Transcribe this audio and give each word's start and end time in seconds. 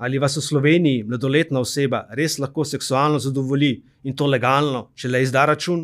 ali 0.00 0.18
vas 0.18 0.36
v 0.36 0.40
Sloveniji 0.40 1.04
mladoletna 1.04 1.60
oseba 1.60 2.06
res 2.16 2.38
lahko 2.40 2.64
seksualno 2.64 3.18
zadovolji 3.20 3.82
in 4.08 4.14
to 4.16 4.26
legalno, 4.26 4.86
če 4.96 5.08
le 5.12 5.20
izda 5.20 5.44
račun? 5.44 5.82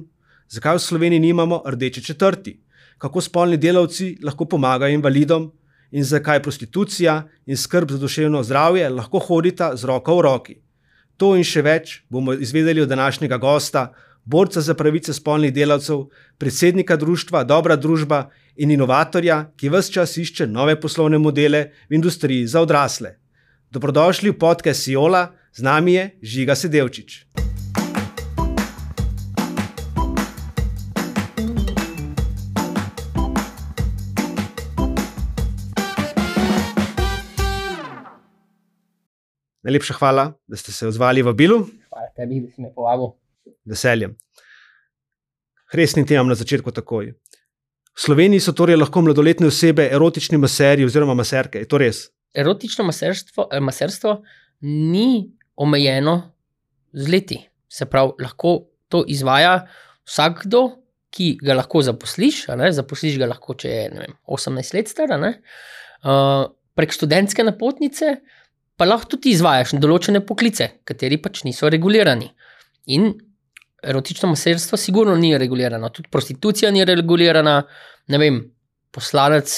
Zakaj 0.49 0.79
v 0.79 0.85
Sloveniji 0.85 1.21
nimamo 1.21 1.59
rdeče 1.67 2.01
četrti? 2.01 2.55
Kako 2.99 3.21
spolni 3.21 3.59
delavci 3.61 4.15
lahko 4.25 4.47
pomagajo 4.49 4.97
invalidom 4.97 5.51
in 5.93 6.05
zakaj 6.05 6.41
prostitucija 6.43 7.19
in 7.47 7.61
skrb 7.61 7.93
za 7.93 7.99
duševno 8.01 8.41
zdravje 8.43 8.89
lahko 8.89 9.21
hodita 9.21 9.75
z 9.77 9.85
roko 9.85 10.17
v 10.17 10.25
roki? 10.25 10.57
To 11.21 11.35
in 11.37 11.45
še 11.45 11.61
več 11.61 12.01
bomo 12.09 12.33
izvedeli 12.33 12.81
od 12.81 12.89
današnjega 12.89 13.37
gosta, 13.37 13.91
borca 14.25 14.61
za 14.61 14.75
pravice 14.75 15.13
spolnih 15.13 15.53
delavcev, 15.53 16.07
predsednika 16.39 16.97
društva 16.97 17.45
Dobra 17.45 17.77
družba 17.77 18.31
in 18.57 18.73
inovatorja, 18.73 19.53
ki 19.57 19.69
vse 19.69 19.93
čas 19.93 20.17
išče 20.17 20.49
nove 20.49 20.81
poslovne 20.81 21.19
modele 21.19 21.67
v 21.91 22.01
industriji 22.01 22.49
za 22.49 22.65
odrasle. 22.65 23.19
Dobrodošli 23.67 24.31
v 24.31 24.39
podcast 24.39 24.87
Siola, 24.87 25.35
z 25.51 25.61
nami 25.67 25.93
je 25.99 26.05
Žiga 26.23 26.55
Sedevčič. 26.55 27.27
Najlepša 39.67 39.95
hvala, 39.99 40.39
da 40.47 40.57
ste 40.57 40.71
se 40.71 40.87
odzvali 40.87 41.27
v 41.27 41.35
Bilu. 41.35 41.67
Hvala 41.91 42.07
tebi, 42.15 42.47
da 42.47 42.51
si 42.55 42.63
me 42.63 42.71
povabil. 42.71 43.19
Veseljem. 43.67 44.15
Resni 45.75 46.07
temam 46.07 46.31
na 46.31 46.39
začetku 46.39 46.71
takoj. 46.71 47.11
V 47.11 47.99
Sloveniji 47.99 48.47
so 48.47 48.55
torej 48.55 48.79
lahko 48.79 49.03
mladoletne 49.03 49.51
osebe 49.51 49.91
erotični 49.91 50.39
maserji 50.39 50.87
oziroma 50.87 51.19
maserke. 51.19 51.59
Je 51.59 51.67
to 51.67 51.83
res? 51.83 52.15
Erotično 52.37 52.85
maserstvo, 52.85 53.49
eh, 53.51 53.61
maserstvo 53.61 54.23
ni 54.61 55.33
omejeno 55.57 56.17
z 56.93 57.09
leti. 57.09 57.39
Se 57.69 57.87
pravi, 57.87 58.13
lahko 58.23 58.59
to 58.89 59.05
izvaja 59.09 59.67
vsakdo, 60.07 60.83
ki 61.11 61.39
ga 61.43 61.57
lahko 61.57 61.83
zaposliš. 61.83 62.45
Zaposliš 62.77 63.19
ga 63.19 63.31
lahko, 63.31 63.57
če 63.59 63.69
je 63.73 63.85
vem, 63.95 64.17
18 64.29 64.75
let 64.77 64.91
star. 64.93 65.13
Uh, 65.17 66.53
prek 66.77 66.93
študentske 66.93 67.45
napotnice, 67.45 68.19
pa 68.77 68.89
lahko 68.89 69.17
tudi 69.17 69.33
izvajaš 69.33 69.77
določene 69.81 70.21
poklice, 70.27 70.69
kateri 70.85 71.19
pač 71.23 71.43
niso 71.49 71.71
regulirani. 71.73 72.29
In 72.93 73.15
erotično 73.87 74.29
maserstvo, 74.33 74.79
sigurno 74.81 75.17
ni 75.17 75.33
regulirano, 75.39 75.89
tudi 75.95 76.13
prostitucija 76.13 76.71
ni 76.75 76.85
regulirana, 76.85 77.63
ne 78.13 78.21
vem, 78.21 78.43
poslanec 78.95 79.53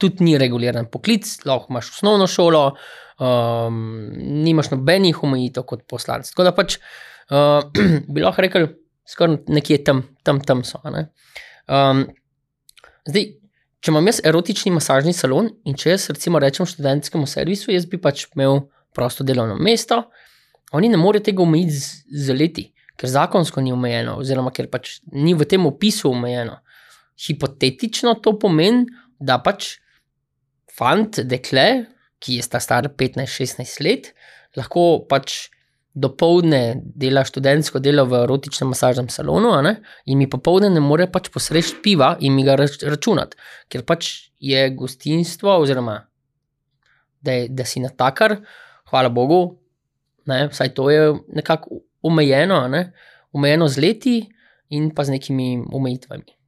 tudi 0.00 0.24
ni 0.26 0.36
reguliran 0.40 0.88
poklic, 0.90 1.28
lahko 1.48 1.72
imaš 1.72 1.90
osnovno 1.94 2.26
šolo, 2.30 2.62
um, 3.20 3.80
nimaš 4.44 4.72
nobenih 4.74 5.22
omejitev 5.24 5.66
kot 5.68 5.84
poslanec. 5.88 6.30
Tako 6.32 6.48
da 6.48 6.54
pač 6.56 6.78
uh, 6.78 7.60
bi 8.12 8.24
lahko 8.24 8.46
rekel, 8.46 8.70
skoraj 9.08 9.42
nekje 9.50 9.82
tam, 9.84 10.02
tam, 10.26 10.40
tam 10.46 10.64
so. 10.66 10.80
Um, 10.84 12.06
zdaj, 13.08 13.28
če 13.80 13.92
imam 13.92 14.10
jaz 14.10 14.20
erotični 14.28 14.72
masažni 14.74 15.14
salon 15.16 15.48
in 15.64 15.76
če 15.78 15.94
jaz 15.94 16.08
recimo 16.12 16.40
rečem 16.42 16.68
študentskemu 16.68 17.28
servisu, 17.28 17.72
jaz 17.74 17.88
bi 17.90 18.00
pač 18.00 18.26
imel 18.34 18.66
prosto 18.96 19.24
delovno 19.24 19.56
mesto, 19.60 20.04
oni 20.76 20.90
ne 20.90 20.98
morejo 21.00 21.24
tega 21.30 21.42
omejiti 21.42 21.76
z, 21.76 22.02
z 22.26 22.36
leti, 22.36 22.66
ker 23.00 23.10
zakonsko 23.10 23.62
ni 23.64 23.72
omejeno, 23.74 24.18
oziroma 24.20 24.52
ker 24.54 24.68
pač 24.70 24.98
ni 25.12 25.34
v 25.34 25.46
tem 25.48 25.64
opisu 25.66 26.10
omejeno. 26.12 26.60
Hipotetično 27.20 28.14
to 28.24 28.36
pomeni, 28.40 28.86
da 29.20 29.38
pač 29.42 29.76
fant, 30.80 31.20
dekle, 31.28 31.68
ki 32.20 32.38
je 32.38 32.48
star 32.48 32.88
15-16 32.88 33.80
let, 33.84 34.12
lahko 34.56 35.04
pač 35.08 35.50
dopoledne 35.94 36.80
dela 36.80 37.24
študentsko 37.26 37.80
delo 37.82 38.04
v 38.06 38.22
erotičnem 38.24 38.70
masažnem 38.72 39.08
salonu, 39.10 39.52
in 40.06 40.18
mi 40.18 40.28
popoldne 40.30 40.70
ne 40.70 40.82
more 40.84 41.08
pač 41.10 41.30
posreči 41.34 41.80
piva 41.82 42.14
in 42.20 42.34
mi 42.36 42.44
ga 42.46 42.56
računati, 42.56 43.36
ker 43.68 43.84
pač 43.84 44.30
je 44.40 44.68
gostinstvo, 44.76 45.58
oziroma 45.64 45.98
da, 47.20 47.32
je, 47.32 47.48
da 47.48 47.66
si 47.66 47.82
na 47.82 47.90
takar, 47.90 48.38
hvala 48.92 49.10
Bogu, 49.12 49.58
ne, 50.30 50.46
vsaj 50.52 50.74
to 50.74 50.88
je 50.90 51.10
nekako 51.36 51.82
omejeno, 52.06 52.62
ne, 52.68 52.92
omejeno 53.32 53.68
z 53.68 53.84
leti 53.84 54.16
in 54.70 54.92
pa 54.94 55.04
z 55.04 55.18
nekimi 55.18 55.58
omejitvami. 55.72 56.38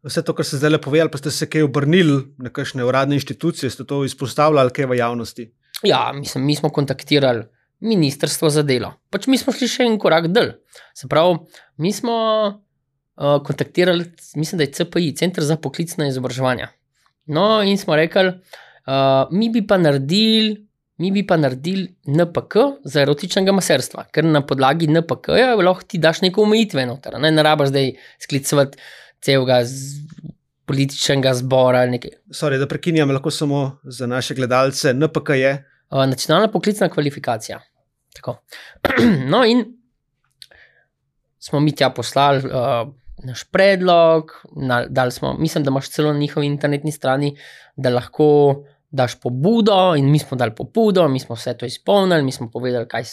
Vse 0.00 0.22
to, 0.24 0.32
kar 0.32 0.46
ste 0.48 0.56
zdaj 0.56 0.78
povedali, 0.80 1.12
pa 1.12 1.18
ste 1.20 1.30
se 1.30 1.44
kaj 1.50 1.66
obrnili 1.68 2.22
na 2.40 2.48
kakšne 2.48 2.84
uradne 2.88 3.18
inštitucije, 3.20 3.70
ste 3.70 3.84
to 3.84 4.00
izpostavljali, 4.08 4.72
kaj 4.72 4.88
v 4.88 4.96
javnosti? 4.96 5.50
Ja, 5.84 6.12
mislim, 6.16 6.44
mi 6.44 6.56
smo 6.56 6.70
kontaktirali 6.72 7.44
ministrstvo 7.80 8.50
za 8.50 8.62
delo. 8.62 8.94
Pač 9.12 9.26
mi 9.28 9.38
smo 9.40 9.52
šli 9.52 9.68
še 9.68 9.84
en 9.88 9.98
korak 10.00 10.30
dol. 10.32 10.54
Se 10.96 11.08
pravi, 11.08 11.36
mi 11.80 11.92
smo 11.92 12.16
uh, 12.48 13.36
kontaktirali, 13.44 14.06
mislim, 14.40 14.60
da 14.60 14.64
je 14.64 14.72
CPI, 14.80 15.12
Center 15.20 15.44
za 15.44 15.56
poklicno 15.60 16.08
izobraževanje. 16.08 16.70
No, 17.28 17.60
in 17.62 17.76
smo 17.80 17.96
rekli, 17.96 18.32
uh, 18.32 19.28
mi 19.32 19.52
bi 19.52 19.66
pa 19.66 19.80
naredili. 19.80 20.66
Mi 21.00 21.08
bi 21.08 21.22
pa 21.24 21.38
naredili 21.40 21.86
NPK 22.04 22.82
za 22.84 23.00
erotičnega 23.00 23.54
maserstva, 23.56 24.02
ker 24.12 24.26
na 24.28 24.42
podlagi 24.44 24.84
NPK-ja 24.84 25.54
lahko 25.56 25.86
ti 25.88 25.96
daš 25.96 26.20
neko 26.20 26.44
omejitve. 26.44 26.84
Noter, 26.84 27.16
ne 27.16 27.30
ne 27.32 27.44
rabiš 27.46 27.70
zdaj 27.70 27.88
sklicovati 28.20 28.76
celega 29.20 29.60
političnega 30.70 31.34
zbora. 31.34 31.84
Sorry, 32.30 32.58
da 32.58 32.68
prekinjam, 32.70 33.10
lahko 33.10 33.30
samo 33.30 33.80
za 33.84 34.06
naše 34.06 34.34
gledalce. 34.34 34.94
NPK 34.94 35.36
je. 35.40 35.52
Uh, 35.90 36.06
nacionalna 36.06 36.50
poklicna 36.50 36.88
kvalifikacija. 36.88 37.60
Tako. 38.14 38.36
No, 39.32 39.44
in 39.44 39.64
smo 41.38 41.60
mi 41.60 41.74
tja 41.74 41.90
poslali 41.90 42.44
uh, 42.46 42.92
naš 43.24 43.44
predlog, 43.50 44.30
na, 44.56 45.10
smo, 45.10 45.34
mislim, 45.38 45.64
da 45.64 45.70
imaš 45.70 45.90
celo 45.90 46.12
na 46.12 46.18
njihovi 46.18 46.46
internetni 46.46 46.92
strani, 46.92 47.36
da 47.76 47.90
lahko 47.90 48.28
daš 48.90 49.20
pobudo, 49.20 49.94
in 49.96 50.10
mi 50.10 50.18
smo 50.18 50.36
dali 50.36 50.54
pobudo, 50.56 51.08
mi 51.08 51.20
smo 51.20 51.34
vse 51.34 51.56
to 51.58 51.66
izpolnili, 51.66 52.22
mi 52.22 52.32
smo 52.32 52.50
povedali, 52.50 52.88
kaj, 52.88 53.04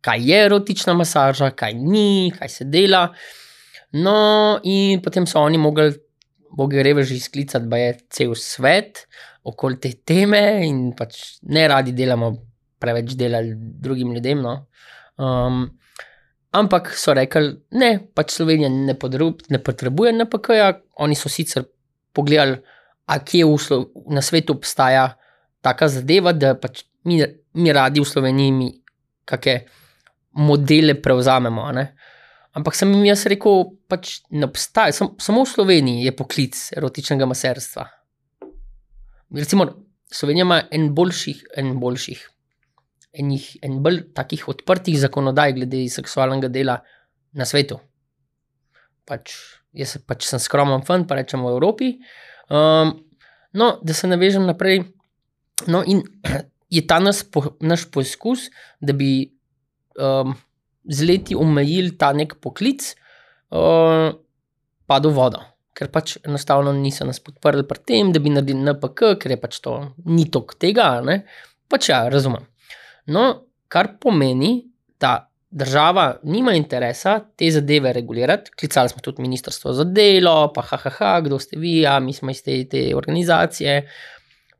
kaj 0.00 0.30
je 0.30 0.44
erotična 0.44 0.94
masaža, 0.94 1.50
kaj 1.50 1.74
ni, 1.74 2.32
kaj 2.38 2.48
se 2.48 2.64
dela. 2.64 3.08
No, 3.92 4.58
in 4.64 5.02
potem 5.04 5.26
so 5.28 5.42
oni 5.44 5.58
mogli, 5.60 5.90
boge 6.56 6.82
reveži, 6.84 7.18
sklicati, 7.20 7.68
da 7.68 7.76
je 7.80 7.92
cel 8.12 8.34
svet 8.38 9.06
okoli 9.48 9.78
te 9.82 9.92
teme, 10.06 10.40
in 10.66 10.92
pač 10.96 11.38
ne 11.52 11.66
radi 11.68 11.92
delamo 11.96 12.32
preveč 12.82 13.16
delali 13.18 13.54
drugim 13.56 14.12
ljudem. 14.14 14.42
No. 14.42 14.54
Um, 15.20 15.64
ampak 16.56 16.92
so 16.98 17.14
rekli, 17.16 17.52
ne, 17.78 17.92
pač 18.14 18.36
Slovenija 18.36 18.70
ne, 18.72 18.96
podrub, 18.98 19.42
ne 19.52 19.60
potrebuje 19.62 20.14
NPK-ja. 20.16 20.70
Oni 21.04 21.18
so 21.18 21.30
sicer 21.32 21.66
pogledali, 22.16 22.60
kje 23.12 23.44
v, 23.44 23.82
na 24.14 24.22
svetu 24.24 24.56
obstaja 24.56 25.10
taka 25.62 25.88
zadeva, 25.92 26.32
da 26.32 26.54
pač 26.58 26.84
mi, 27.08 27.20
mi 27.58 27.74
radi 27.74 28.00
v 28.00 28.08
Sloveniji 28.08 28.72
kakšne 29.28 29.60
modele 30.42 30.96
prevzamemo. 30.96 31.66
Ne. 31.76 31.90
Ampak 32.56 32.76
sem 32.76 32.90
jim 32.92 33.04
jaz 33.04 33.24
rekel, 33.28 33.66
pač 33.92 34.22
ne 34.32 34.48
obstaja, 34.48 34.94
sam, 34.96 35.12
samo 35.20 35.44
v 35.44 35.52
Sloveniji 35.52 36.06
je 36.06 36.16
poklic 36.16 36.56
erotičnega 36.72 37.28
maserstva. 37.28 37.84
Recimo, 39.36 39.66
Slovenija 40.12 40.46
ima 40.46 40.60
en 40.72 40.90
boljših, 40.96 41.42
en 41.60 41.74
boljših, 41.80 42.22
enih 43.20 43.48
en 43.64 43.78
bolj 43.84 44.02
takih 44.16 44.46
odprtih 44.48 44.96
zakonodaj 45.00 45.56
glede 45.58 45.82
seksualnega 45.92 46.48
dela 46.52 46.78
na 47.36 47.44
svetu. 47.48 47.78
Pač, 49.08 49.34
jaz 49.76 49.98
pač 50.08 50.28
sem 50.28 50.40
skromen, 50.40 50.84
fant, 50.88 51.08
pa 51.08 51.18
rečemo 51.20 51.50
v 51.50 51.56
Evropi. 51.56 51.90
Um, 52.52 52.94
no, 53.56 53.74
da 53.84 53.96
se 53.96 54.08
navežem 54.08 54.46
naprej. 54.48 54.86
No, 55.68 55.82
in 55.84 56.00
je 56.76 56.84
ta 56.88 57.00
nas, 57.00 57.22
po, 57.24 57.56
naš 57.60 57.86
poskus, 57.92 58.48
da 58.80 58.96
bi 58.96 59.28
um, 60.00 60.36
z 60.88 61.08
leti 61.08 61.36
omejili 61.36 61.96
ta 62.00 62.12
nek 62.16 62.38
poklic, 62.40 62.94
uh, 63.52 64.10
pa 64.86 64.98
do 65.00 65.12
voda. 65.14 65.46
Ker 65.72 65.88
pač 65.92 66.18
enostavno 66.20 66.72
niso 66.76 67.06
nas 67.08 67.20
podprli 67.24 67.64
pri 67.68 67.80
tem, 67.88 68.12
da 68.12 68.20
bi 68.20 68.32
naredili 68.32 68.64
NPK, 68.66 69.14
ker 69.20 69.36
je 69.36 69.40
pač 69.40 69.60
to 69.64 69.78
ni 70.08 70.26
tok 70.32 70.56
tega. 70.60 70.94
Ne? 71.04 71.22
Pač 71.70 71.88
ja, 71.92 72.04
razumem. 72.12 72.44
No, 73.12 73.28
kar 73.72 73.94
pomeni, 74.00 74.58
da 75.00 75.32
država 75.52 76.16
nima 76.22 76.54
interesa 76.56 77.18
te 77.36 77.50
zadeve 77.50 77.92
regulirati. 77.92 78.50
Klicali 78.60 78.88
smo 78.88 79.00
tudi 79.00 79.22
ministrstvo 79.22 79.72
za 79.72 79.84
delo, 79.84 80.52
pa 80.54 80.62
haha, 80.62 81.20
kdo 81.20 81.38
ste 81.38 81.58
vi, 81.60 81.80
ja, 81.80 81.98
mi 82.00 82.12
smo 82.12 82.30
iz 82.30 82.42
te, 82.44 82.56
te 82.68 82.90
organizacije. 82.96 83.88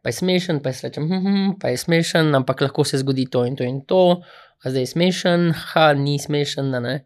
Pa 0.02 0.08
je 0.08 0.12
smešen, 0.12 0.60
pa 0.62 0.68
je 0.68 0.74
srečen, 0.74 1.06
hm, 1.08 1.20
hm, 1.26 1.50
pa 1.60 1.70
je 1.70 1.76
smešen, 1.78 2.34
ampak 2.34 2.60
lahko 2.60 2.84
se 2.84 2.98
zgodi 2.98 3.28
to 3.30 3.44
in 3.46 3.56
to 3.56 3.64
in 3.64 3.80
to, 3.86 4.20
a 4.64 4.70
zdaj 4.70 4.82
je 4.82 4.86
smešen, 4.86 5.52
ha, 5.52 5.92
ni 5.94 6.18
smešen. 6.18 6.70
Ne? 6.82 7.04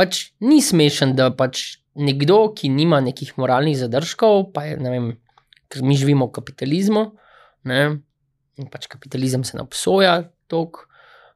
Pač 0.00 0.30
ni 0.40 0.62
smešen, 0.64 1.12
da 1.12 1.28
pač 1.36 1.82
nekdo, 2.00 2.54
ki 2.56 2.70
nima 2.72 3.02
nekih 3.04 3.34
moralnih 3.36 3.76
zadržkov, 3.76 4.46
pa 4.54 4.64
je, 4.64 4.78
ne 4.80 4.92
vem, 4.92 5.08
ker 5.68 5.84
mi 5.84 5.98
živimo 5.98 6.30
v 6.30 6.36
kapitalizmu, 6.38 7.02
ne? 7.68 7.82
in 8.60 8.68
pač 8.68 8.88
kapitalizem 8.92 9.44
se 9.44 9.56
ne 9.56 9.64
obsoja, 9.64 10.14
tok, 10.50 10.84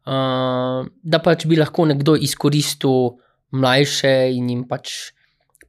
uh, 0.08 0.84
da 0.84 1.20
pač 1.24 1.46
bi 1.48 1.56
lahko 1.56 1.86
nekdo 1.88 2.16
izkoristil 2.20 3.14
mlajše 3.54 4.14
in 4.36 4.50
jim 4.52 4.64
pač 4.68 5.12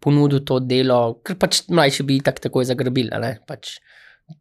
ponudil 0.04 0.44
to 0.48 0.60
delo, 0.60 1.18
ker 1.26 1.40
pač 1.40 1.64
mlajši 1.72 2.06
bi 2.08 2.20
tako 2.24 2.48
takoj 2.48 2.68
zagrabili. 2.68 3.12
Pač, 3.48 3.78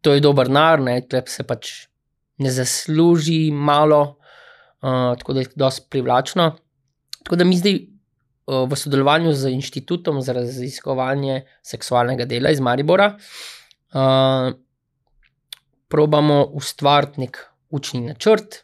to 0.03 0.15
je 0.15 0.23
dober 0.23 0.51
nar, 0.51 0.83
ne, 0.83 0.99
se 1.31 1.47
pač 1.47 1.87
ne 2.43 2.51
zasluži 2.51 3.49
malo, 3.51 4.01
uh, 4.83 5.15
tako 5.19 5.37
da 5.37 5.45
je 5.45 5.53
dosti 5.55 5.87
privlačno. 5.89 6.51
Tako 7.23 7.39
da 7.39 7.47
mi 7.47 7.57
zdaj 7.57 7.79
v 8.47 8.75
sodelovanju 8.77 9.33
z 9.33 9.49
Inštitutom 9.57 10.21
za 10.21 10.33
raziskovanje 10.33 11.45
seksualnega 11.65 12.25
dela 12.29 12.51
iz 12.53 12.59
Maribora 12.59 13.15
uh, 13.95 14.53
probamo 15.87 16.43
ustvariti 16.43 17.21
nek 17.21 17.39
učni 17.69 18.01
načrt, 18.05 18.61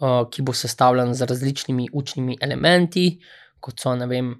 uh, 0.00 0.26
ki 0.30 0.42
bo 0.42 0.52
sestavljen 0.52 1.14
z 1.14 1.28
različnimi 1.30 1.88
učnimi 1.92 2.38
elementi, 2.40 3.20
kot 3.60 3.80
so 3.80 3.94
vem, 3.94 4.34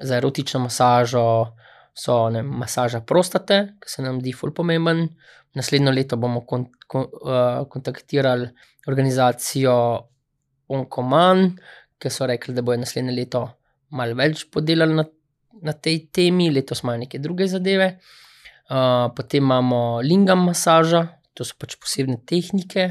za 0.00 0.16
erotično 0.16 0.60
masažo. 0.60 1.54
So 1.98 2.28
ne, 2.30 2.44
masaža 2.46 3.00
prostate, 3.00 3.56
ki 3.82 3.90
se 3.90 4.02
nam 4.02 4.20
zdi 4.20 4.30
fully 4.30 4.54
pomemben. 4.54 5.08
Naslednjo 5.58 5.90
leto 5.90 6.16
bomo 6.16 6.44
kon, 6.46 6.68
kon, 6.86 7.08
uh, 7.10 7.64
kontaktirali 7.66 8.46
organizacijo 8.86 9.74
Onkoman, 10.68 11.56
ki 11.98 12.10
so 12.10 12.26
rekli, 12.30 12.54
da 12.54 12.62
bojo 12.62 12.78
naslednje 12.78 13.16
leto 13.16 13.42
malo 13.90 14.16
več 14.18 14.44
podelali 14.52 14.96
na, 14.98 15.04
na 15.64 15.74
tej 15.74 16.06
temi, 16.14 16.50
letos 16.54 16.82
imajo 16.84 17.04
neke 17.04 17.20
druge 17.22 17.48
zadeve. 17.48 17.96
Uh, 18.68 19.08
potem 19.16 19.44
imamo 19.44 20.00
lingam 20.04 20.44
masaža, 20.44 21.06
to 21.32 21.46
so 21.46 21.56
pač 21.56 21.78
posebne 21.80 22.18
tehnike, 22.28 22.90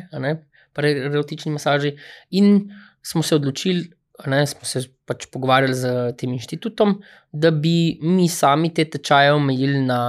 pri 0.78 0.94
erotični 1.10 1.54
masaži. 1.54 1.94
In 2.40 2.70
smo 3.06 3.22
se 3.26 3.38
odločili, 3.38 3.86
ne, 4.26 4.42
smo 4.50 4.66
se 4.66 4.88
pač 5.08 5.28
pogovarjali 5.32 5.76
z 5.78 5.94
tem 6.18 6.34
inštitutom, 6.34 6.98
da 7.32 7.52
bi 7.52 7.98
mi 8.02 8.28
sami 8.30 8.74
te 8.74 8.88
tečaje 8.90 9.34
omejili 9.34 9.84
na 9.86 10.00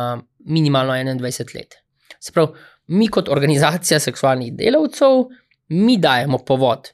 minimalno 0.49 0.93
21 0.97 1.55
let. 1.55 1.79
Se 2.21 2.33
pravi, 2.33 2.57
mi 2.89 3.09
kot 3.13 3.29
organizacija 3.29 4.01
seksualnih 4.01 4.55
delavcev, 4.57 5.29
mi 5.69 5.99
dajemo 6.01 6.41
povod, 6.49 6.93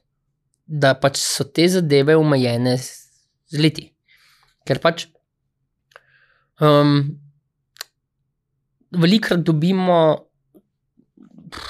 da 0.66 0.94
pač 0.98 1.20
so 1.22 1.46
te 1.46 1.68
zadeve 1.70 2.16
omejene 2.16 2.76
z 3.54 3.62
leti. 3.62 3.88
Ker 4.66 4.80
pač 4.82 5.06
um, 6.60 6.98
velikokrat 8.94 9.44
dobimo 9.46 9.98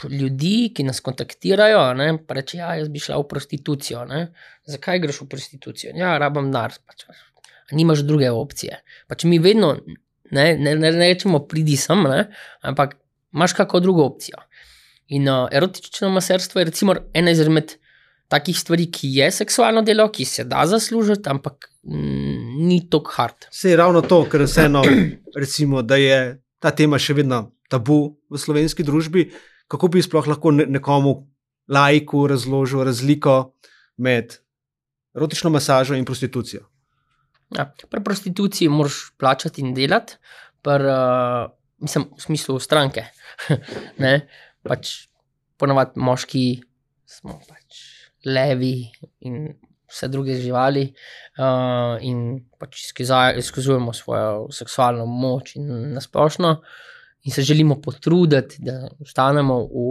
ljudi, 0.08 0.72
ki 0.72 0.86
nas 0.86 1.02
kontaktirajo, 1.04 1.82
ne, 1.98 2.08
pa 2.24 2.38
reče, 2.38 2.58
ja, 2.60 2.72
jaz 2.78 2.88
bi 2.92 3.02
šla 3.02 3.18
v 3.20 3.28
prostitucijo. 3.28 4.04
Ne. 4.08 4.26
Zakaj 4.70 5.02
greš 5.02 5.20
v 5.24 5.28
prostitucijo? 5.34 5.92
Ja, 5.98 6.14
rabam 6.20 6.48
denar. 6.48 6.76
Pač, 6.88 7.04
nimaš 7.76 8.04
druge 8.08 8.30
opcije. 8.32 8.80
Pač 9.10 9.26
mi 9.28 9.40
vedno 9.42 9.74
ne, 10.34 10.56
ne, 10.56 10.74
ne, 10.74 10.90
ne 10.92 11.08
rečemo, 11.12 11.44
pridi 11.48 11.76
sem, 11.80 12.00
ne, 12.08 12.28
ampak 12.64 12.96
imaš 13.34 13.56
kakšno 13.58 13.82
drugo 13.84 14.06
opcijo. 14.06 14.40
In 15.14 15.28
uh, 15.28 15.48
erotično 15.52 16.08
maserstvo 16.10 16.62
je 16.62 16.72
ena 17.12 17.30
izmed 17.30 17.76
takih 18.34 18.58
stvari, 18.58 18.88
ki 18.90 19.12
je 19.20 19.30
seksualno 19.30 19.82
delo, 19.86 20.08
ki 20.12 20.26
se 20.26 20.44
da 20.48 20.64
zaslužiti, 20.66 21.30
ampak 21.30 21.68
mm, 21.86 22.66
ni 22.66 22.80
tako 22.90 23.14
hard. 23.14 23.48
Se 23.54 23.70
je 23.70 23.78
ravno 23.78 24.02
to, 24.02 24.24
ker 24.30 24.44
vseeno, 24.46 24.82
recimo, 25.42 25.82
da 25.82 25.98
je 26.00 26.18
ta 26.58 26.74
tema 26.74 26.98
še 26.98 27.16
vedno 27.20 27.44
tabu 27.70 28.16
v 28.30 28.40
slovenski 28.40 28.86
družbi. 28.86 29.28
Kako 29.70 29.88
bi 29.92 30.02
sploh 30.04 30.26
lahko 30.28 30.52
nekomu, 30.52 31.14
laiku, 31.72 32.26
razložil 32.28 32.84
razliko 32.84 33.54
med 34.04 34.36
erotično 35.16 35.52
masažo 35.54 35.96
in 35.96 36.04
prostitucijo? 36.04 36.66
Ja, 37.54 37.68
pri 37.90 38.02
prostituciji 38.04 38.68
moraš 38.72 39.14
plačati 39.20 39.62
in 39.62 39.72
delati, 39.76 40.18
pri, 40.64 40.90
uh, 40.90 41.52
mislim, 41.84 42.10
v 42.16 42.26
smislu 42.26 42.58
stranke. 42.60 43.06
ne, 44.02 44.14
pač 44.66 44.96
ponovadi 45.60 46.02
moški 46.02 46.46
smo 47.08 47.38
pač 47.46 47.93
levi 48.26 48.90
in 49.28 49.48
vse 49.94 50.08
druge 50.08 50.34
živali, 50.40 50.88
uh, 51.38 52.02
in 52.02 52.40
pač 52.58 52.88
izkazujemo 53.38 53.92
svojo 53.92 54.48
seksualno 54.52 55.06
moč 55.06 55.54
in 55.56 55.94
nasplošno, 55.94 56.56
in 57.24 57.32
se 57.32 57.42
želimo 57.42 57.80
potruditi, 57.82 58.58
da 58.64 58.88
ostanemo 59.00 59.60
v, 59.64 59.86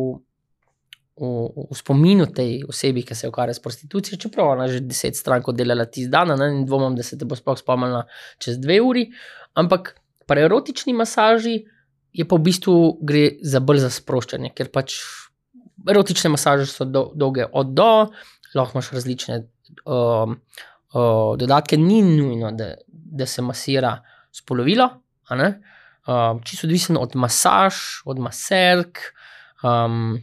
v, 1.22 1.32
v 1.72 1.78
spominu 1.78 2.28
tej 2.36 2.64
osebi, 2.70 3.06
ki 3.06 3.16
se 3.16 3.30
ukvarja 3.30 3.54
s 3.54 3.64
prostitucijo, 3.64 4.20
čeprav 4.20 4.54
ona 4.56 4.68
že 4.68 4.84
deset 4.84 5.18
stran 5.18 5.44
delala 5.54 5.86
ti 5.86 6.06
zdaj, 6.06 6.36
in 6.50 6.66
dvomim, 6.66 6.96
da 6.96 7.04
se 7.04 7.18
te 7.18 7.26
bo 7.26 7.36
sploh 7.36 7.58
spomnila 7.58 8.06
čez 8.38 8.60
dve 8.62 8.82
uri. 8.82 9.08
Ampak 9.54 9.96
pri 10.28 10.46
erotični 10.46 10.94
masaži 10.94 11.64
je 12.14 12.26
pa 12.28 12.38
v 12.38 12.46
bistvu 12.46 13.00
gre 13.02 13.38
za 13.42 13.60
bolj 13.60 13.82
za 13.86 13.90
sproščanje, 13.90 14.54
ker 14.54 14.70
pač 14.70 15.00
erotične 15.90 16.30
masaže 16.34 16.66
so 16.70 16.86
do, 16.86 17.12
dolge 17.16 17.46
od 17.52 17.74
do, 17.74 18.08
lahko 18.56 18.78
imaš 18.78 18.92
različne 18.92 19.40
um, 19.86 20.38
uh, 20.94 21.38
dodatke, 21.38 21.78
ni 21.78 22.02
nujno, 22.02 22.52
da, 22.52 22.74
da 22.88 23.26
se 23.26 23.42
masira 23.42 23.98
spolovilo. 24.32 24.90
Um, 25.32 26.44
čisto 26.44 26.68
odvisno 26.68 27.00
od 27.00 27.16
masaž, 27.16 27.74
od 28.06 28.20
maserk. 28.20 29.00
Um, 29.64 30.20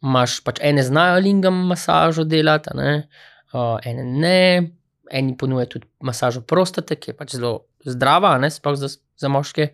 Máš 0.00 0.38
pač 0.40 0.62
ene 0.64 0.80
znajo 0.80 1.18
lingam 1.20 1.58
masažo 1.68 2.22
delati, 2.24 2.72
uh, 2.72 3.74
ene 3.84 4.04
ne, 4.04 4.70
eni 5.12 5.34
ponujajo 5.36 5.68
tudi 5.74 5.88
masažo 6.00 6.40
prostate, 6.40 6.96
ki 6.96 7.10
je 7.10 7.16
pač 7.18 7.34
zelo 7.36 7.66
zdrava, 7.84 8.32
sploh 8.48 8.78
za, 8.80 8.88
za 9.20 9.28
moške 9.28 9.66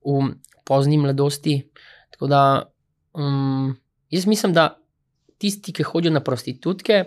v 0.00 0.30
pozni 0.64 0.96
mladosti. 0.98 1.58
Tako 2.16 2.30
da 2.32 2.40
um, 3.12 3.76
Jaz 4.12 4.26
mislim, 4.28 4.52
da 4.52 4.76
tisti, 5.40 5.72
ki 5.72 5.86
hodijo 5.88 6.12
na 6.12 6.20
prostitutke, 6.20 7.04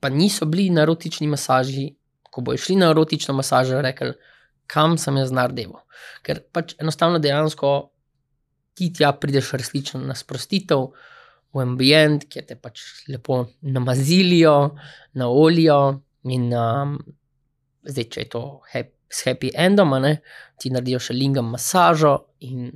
pa 0.00 0.08
niso 0.08 0.46
bili 0.48 0.70
na 0.70 0.82
erotični 0.86 1.28
masaži, 1.28 1.90
ko 2.30 2.40
bojo 2.40 2.58
šli 2.58 2.76
na 2.80 2.90
erotično 2.90 3.34
masažo, 3.36 3.80
rekli, 3.84 4.14
kam 4.66 4.96
sem 4.98 5.16
jaz 5.20 5.30
naredil. 5.32 5.76
Ker 6.26 6.40
pač 6.52 6.74
enostavno 6.80 7.20
dejansko 7.22 7.74
ti 8.76 8.90
tja 8.92 9.12
prideš 9.12 9.52
resnično 9.60 10.00
na 10.04 10.16
sprostitev. 10.16 10.90
V 11.54 11.62
ambient, 11.62 12.26
kjer 12.28 12.44
te 12.44 12.56
pač 12.60 12.82
lepo 13.08 13.46
namazilijo, 13.64 14.56
na 15.16 15.28
olijo, 15.32 15.78
in 16.28 16.50
um, 16.52 16.98
zdaj, 17.86 18.08
če 18.12 18.24
je 18.24 18.28
to 18.34 18.42
hap, 18.72 18.90
s 19.08 19.24
happy 19.24 19.52
endom, 19.54 19.94
ne, 20.02 20.18
ti 20.60 20.72
naredijo 20.74 21.00
še 21.06 21.16
lingam 21.16 21.48
masažo, 21.54 22.16
in 22.44 22.68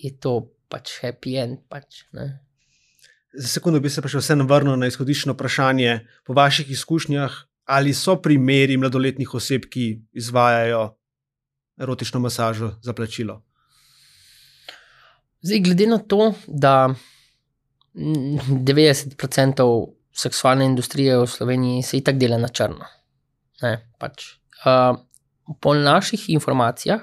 je 0.00 0.10
to 0.18 0.38
pač 0.68 0.98
happy 1.02 1.38
end. 1.40 1.62
Pač, 1.68 2.04
Za 3.34 3.48
sekundu 3.48 3.80
bi 3.82 3.90
se 3.90 4.02
pa 4.02 4.10
še 4.10 4.20
vseeno 4.22 4.46
vrnil 4.46 4.76
na 4.78 4.86
izhodiščno 4.86 5.34
vprašanje. 5.34 5.96
Po 6.22 6.36
vaših 6.38 6.70
izkušnjah, 6.70 7.32
ali 7.66 7.94
so 7.94 8.14
primeri 8.22 8.76
mladoletnih 8.78 9.34
oseb, 9.34 9.66
ki 9.70 9.88
izvajajo 10.14 10.84
erotično 11.80 12.20
masažo 12.22 12.76
za 12.82 12.94
plačilo? 12.94 13.40
Zdaj, 15.44 15.60
glede 15.66 15.86
na 15.90 15.98
to, 15.98 16.30
da 16.46 16.94
90% 17.94 19.66
seksualne 20.14 20.64
industrije 20.70 21.18
v 21.18 21.26
Sloveniji 21.26 21.82
se 21.82 21.98
itak 21.98 22.18
dela 22.22 22.38
na 22.38 22.48
črno. 22.48 22.86
Ne, 23.62 23.74
pač, 23.98 24.38
uh, 24.62 24.94
po 25.60 25.74
naših 25.74 26.30
informacijah, 26.30 27.02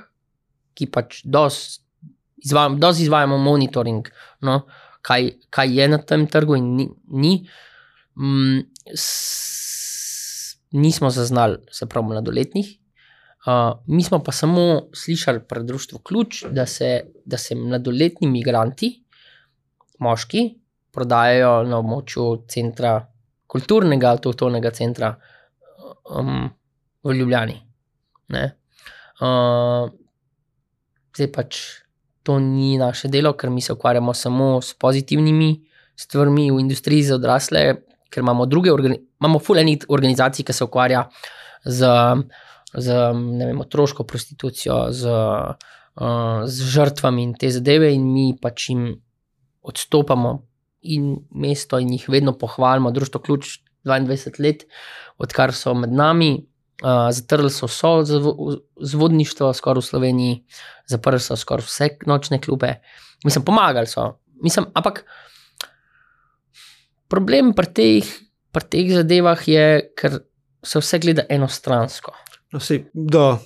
ki 0.73 0.87
pač 0.87 1.21
dosti 1.27 1.83
izvajamo, 2.43 2.77
dosti 2.81 3.03
izvajamo 3.03 3.37
monitoring, 3.37 4.07
no, 4.41 4.61
kaj, 5.01 5.31
kaj 5.49 5.75
je 5.79 5.87
na 5.87 5.97
tem 5.97 6.27
trgu 6.27 6.55
in 6.59 6.75
ni. 6.75 6.89
ni. 7.07 7.35
Mm, 8.15 8.59
s, 8.95 10.55
nismo 10.71 11.09
zaznali, 11.09 11.57
se 11.71 11.85
pravi, 11.85 12.07
mladoletnih. 12.07 12.77
Uh, 13.45 13.79
mi 13.87 14.03
smo 14.03 14.19
pa 14.23 14.31
samo 14.31 14.89
slišali 14.93 15.39
pred 15.49 15.65
društvom 15.65 16.01
Ključ, 16.03 16.43
da 16.51 16.65
se, 16.65 17.01
da 17.25 17.37
se 17.37 17.55
mladoletni 17.55 18.27
imigranti, 18.27 19.03
moški, 19.99 20.43
prodajajo 20.91 21.63
na 21.63 21.79
območju 21.81 22.45
centra, 22.47 22.99
kulturnega, 23.47 24.11
avtohtonega 24.11 24.71
centra 24.71 25.15
um, 26.15 26.49
v 27.03 27.15
Ljubljani. 27.17 27.57
Uh, 28.31 29.89
zdaj 31.15 31.31
pač 31.33 31.59
to 32.23 32.39
ni 32.39 32.77
naše 32.77 33.07
delo, 33.07 33.33
ker 33.33 33.49
mi 33.49 33.61
se 33.61 33.73
ukvarjamo 33.73 34.13
samo 34.13 34.61
s 34.61 34.73
pozitivnimi 34.73 35.55
stvarmi 35.95 36.51
v 36.51 36.59
industriji 36.59 37.03
za 37.03 37.15
odrasle, 37.15 37.75
ker 38.09 38.21
imamo 38.21 38.45
druge 38.45 38.71
imamo 39.21 39.39
fulejnih 39.39 39.85
organizacij, 39.89 40.45
ki 40.45 40.53
se 40.53 40.63
ukvarja 40.63 41.05
z, 41.65 41.87
z 42.73 42.97
vem, 43.39 43.59
otroško 43.61 44.03
prostitucijo, 44.03 44.87
z, 44.91 45.07
uh, 45.07 46.43
z 46.45 46.69
žrtvami 46.73 47.23
in 47.23 47.33
te 47.37 47.51
zadeve, 47.51 47.93
in 47.93 48.07
mi 48.13 48.31
pač 48.41 48.69
jim 48.69 48.87
odstopamo 49.61 50.39
in 50.81 51.13
mesto 51.37 51.79
in 51.79 51.93
jih 51.93 52.07
vedno 52.09 52.33
pohvalimo. 52.37 52.91
Društvo 52.91 53.21
Ključ 53.21 53.59
22 53.85 54.39
let, 54.41 54.65
odkar 55.17 55.53
so 55.53 55.73
med 55.77 55.93
nami. 55.93 56.47
Zatrli 56.81 57.49
so 57.53 57.69
vso 57.69 57.91
zvodništvo, 58.81 59.53
skoraj 59.53 59.81
v 59.81 59.85
Sloveniji, 59.85 60.37
zaprli 60.89 61.19
so 61.21 61.37
skoraj 61.37 61.65
vse 61.67 61.89
nočne 62.09 62.41
klube. 62.41 62.79
Mislim, 63.25 63.45
pomagali 63.45 63.87
so. 63.87 64.17
Mislim, 64.41 64.65
ampak 64.73 65.03
problem 67.09 67.53
pri 67.53 67.69
teh, 67.69 68.11
pri 68.51 68.65
teh 68.65 68.89
zadevah 68.95 69.47
je, 69.47 69.67
ker 69.97 70.23
se 70.65 70.81
vse 70.81 70.99
gleda 70.99 71.25
enostransko. 71.29 72.13
No, 72.51 72.59
sej, 72.59 72.87
do 72.93 73.37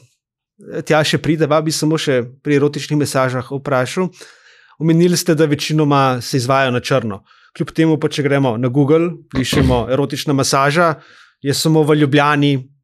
tja 0.88 1.04
še 1.04 1.20
pride, 1.20 1.50
pa 1.52 1.60
bi 1.62 1.74
samo 1.76 2.00
še 2.00 2.22
pri 2.44 2.56
erotičnih 2.60 3.00
mesažah 3.00 3.52
vprašal. 3.52 4.08
Omenili 4.80 5.18
ste, 5.18 5.36
da 5.36 5.48
večinoma 5.48 6.22
se 6.22 6.38
izvajo 6.38 6.72
na 6.72 6.80
črno. 6.80 7.24
Kljub 7.56 7.72
temu, 7.76 8.00
pa 8.00 8.10
če 8.12 8.24
gremo 8.24 8.56
na 8.60 8.68
Google, 8.68 9.12
pišemo 9.32 9.86
erotična 9.92 10.36
masaža, 10.36 10.96
je 11.44 11.54
samo 11.56 11.84
v 11.84 12.00
Ljubljani 12.02 12.75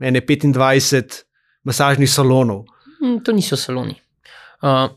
ene 0.00 0.20
25 0.20 1.22
masažnih 1.64 2.10
salonov. 2.10 2.64
Hm, 3.00 3.20
to 3.24 3.32
niso 3.32 3.56
saloni. 3.56 3.96
Uh, 4.62 4.88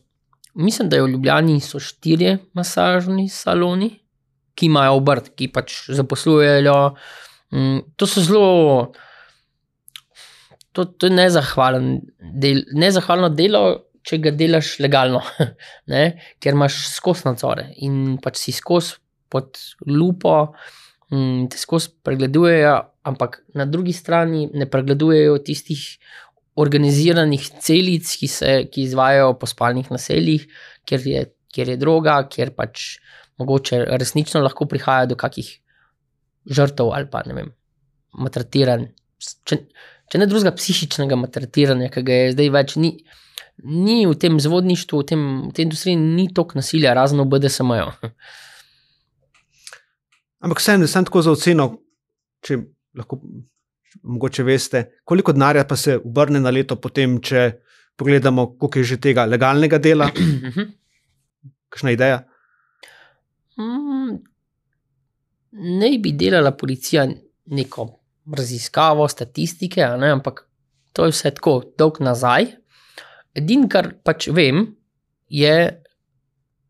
mislim, 0.54 0.90
da 0.90 0.96
je 0.96 1.04
v 1.04 1.12
Ljubljani 1.14 1.60
so 1.62 1.80
štirje 1.80 2.38
masažni 2.54 3.30
saloni, 3.30 3.92
ki 4.56 4.66
imajo 4.72 4.96
obrt, 4.98 5.34
ki 5.36 5.52
pač 5.54 5.90
zaposlujejo. 5.94 6.78
Um, 7.52 7.82
to 7.96 8.08
so 8.08 8.24
zelo. 8.24 8.94
To, 10.72 10.86
to 10.86 11.10
je 11.10 11.30
del, 12.38 12.64
nezahvalno 12.78 13.30
delo, 13.34 13.62
če 14.08 14.20
ga 14.24 14.32
delaš 14.32 14.78
legalno, 14.80 15.22
ne? 15.94 16.04
ker 16.40 16.56
imaš 16.56 16.80
skozi 16.94 17.28
nadzore 17.28 17.72
in 17.84 18.18
pač 18.24 18.38
si 18.40 18.54
skozi 18.56 18.96
pod 19.28 19.58
lupo, 19.90 20.54
mm, 21.14 21.48
te 21.52 21.60
skozi 21.60 21.92
pregledujejo, 22.04 22.76
ampak 23.08 23.42
na 23.56 23.66
drugi 23.66 23.94
strani 23.94 24.48
ne 24.54 24.68
pregledujejo 24.70 25.38
tistih 25.46 25.84
organiziranih 26.58 27.50
celic, 27.62 28.10
ki 28.20 28.30
se 28.32 28.54
ki 28.72 28.88
izvajajo 28.88 29.36
po 29.40 29.50
spalnih 29.50 29.92
naseljih, 29.94 30.48
kjer 30.88 31.08
je, 31.08 31.26
kjer 31.54 31.74
je 31.74 31.78
droga, 31.82 32.18
kjer 32.32 32.54
pač 32.58 32.98
mogoče 33.38 33.84
resnično 34.02 34.42
lahko 34.42 34.66
prihaja 34.66 35.06
do 35.12 35.16
kakih 35.20 35.52
žrtev 36.50 36.90
ali 36.96 37.10
pa 37.12 37.22
ne 37.28 37.38
vem, 37.38 37.54
matratiran. 38.18 38.88
Če, 39.18 39.60
če 40.10 40.20
ne 40.22 40.26
drugega 40.30 40.56
psihičnega 40.58 41.18
matratiranja, 41.20 41.92
ki 41.94 42.04
ga 42.06 42.20
je 42.22 42.36
zdaj 42.36 42.54
več 42.56 42.76
ni 42.82 42.96
ni 43.64 44.06
v 44.06 44.14
tem 44.16 44.40
zvodništvu, 44.40 45.00
v, 45.02 45.06
tem, 45.06 45.22
v 45.50 45.54
tej 45.54 45.66
industriji, 45.66 45.98
ni 45.98 46.28
toliko 46.34 46.60
nasilja, 46.60 46.94
razen 46.94 47.22
v 47.22 47.30
BDSM-ju. 47.32 47.90
Ampak 50.48 50.62
vseeno, 50.64 50.88
sem 50.88 51.04
tako 51.04 51.20
za 51.26 51.34
oceno, 51.36 51.66
če 52.40 52.56
lahko, 52.96 53.18
mogoče 54.08 54.46
veste, 54.48 54.84
koliko 55.04 55.34
denarja 55.36 55.66
pa 55.68 55.76
se 55.76 55.98
obrne 56.00 56.40
na 56.40 56.54
leto, 56.56 56.78
potem, 56.80 57.18
če 57.20 57.42
pogledamo, 58.00 58.54
koliko 58.56 58.80
je 58.80 58.92
že 58.94 58.98
tega 59.04 59.26
legalnega 59.28 59.80
dela. 59.84 60.08
Mhm. 60.48 60.74
Kakšna 61.68 61.92
ideja? 61.92 62.22
Mm, 63.60 64.14
ne 65.52 65.90
bi 66.00 66.14
delala 66.16 66.54
policija 66.56 67.04
neko 67.52 67.88
raziskavo, 68.38 69.04
statistike, 69.12 69.84
ampak 69.84 70.46
to 70.96 71.10
je 71.10 71.12
vse 71.12 71.34
tako 71.36 71.58
dolg 71.76 72.00
nazaj. 72.00 72.48
Edino, 73.36 73.68
kar 73.68 73.92
pač 74.00 74.30
vem, 74.32 74.64
je, 75.28 75.58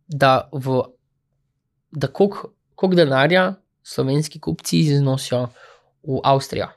da, 0.09 0.33
v, 0.49 0.81
da 1.93 2.09
koliko 2.09 2.95
denarja 2.97 3.45
slovenski 3.87 4.39
kupci 4.39 4.79
iznosijo 4.79 5.47
v 6.03 6.19
Avstrijo. 6.23 6.67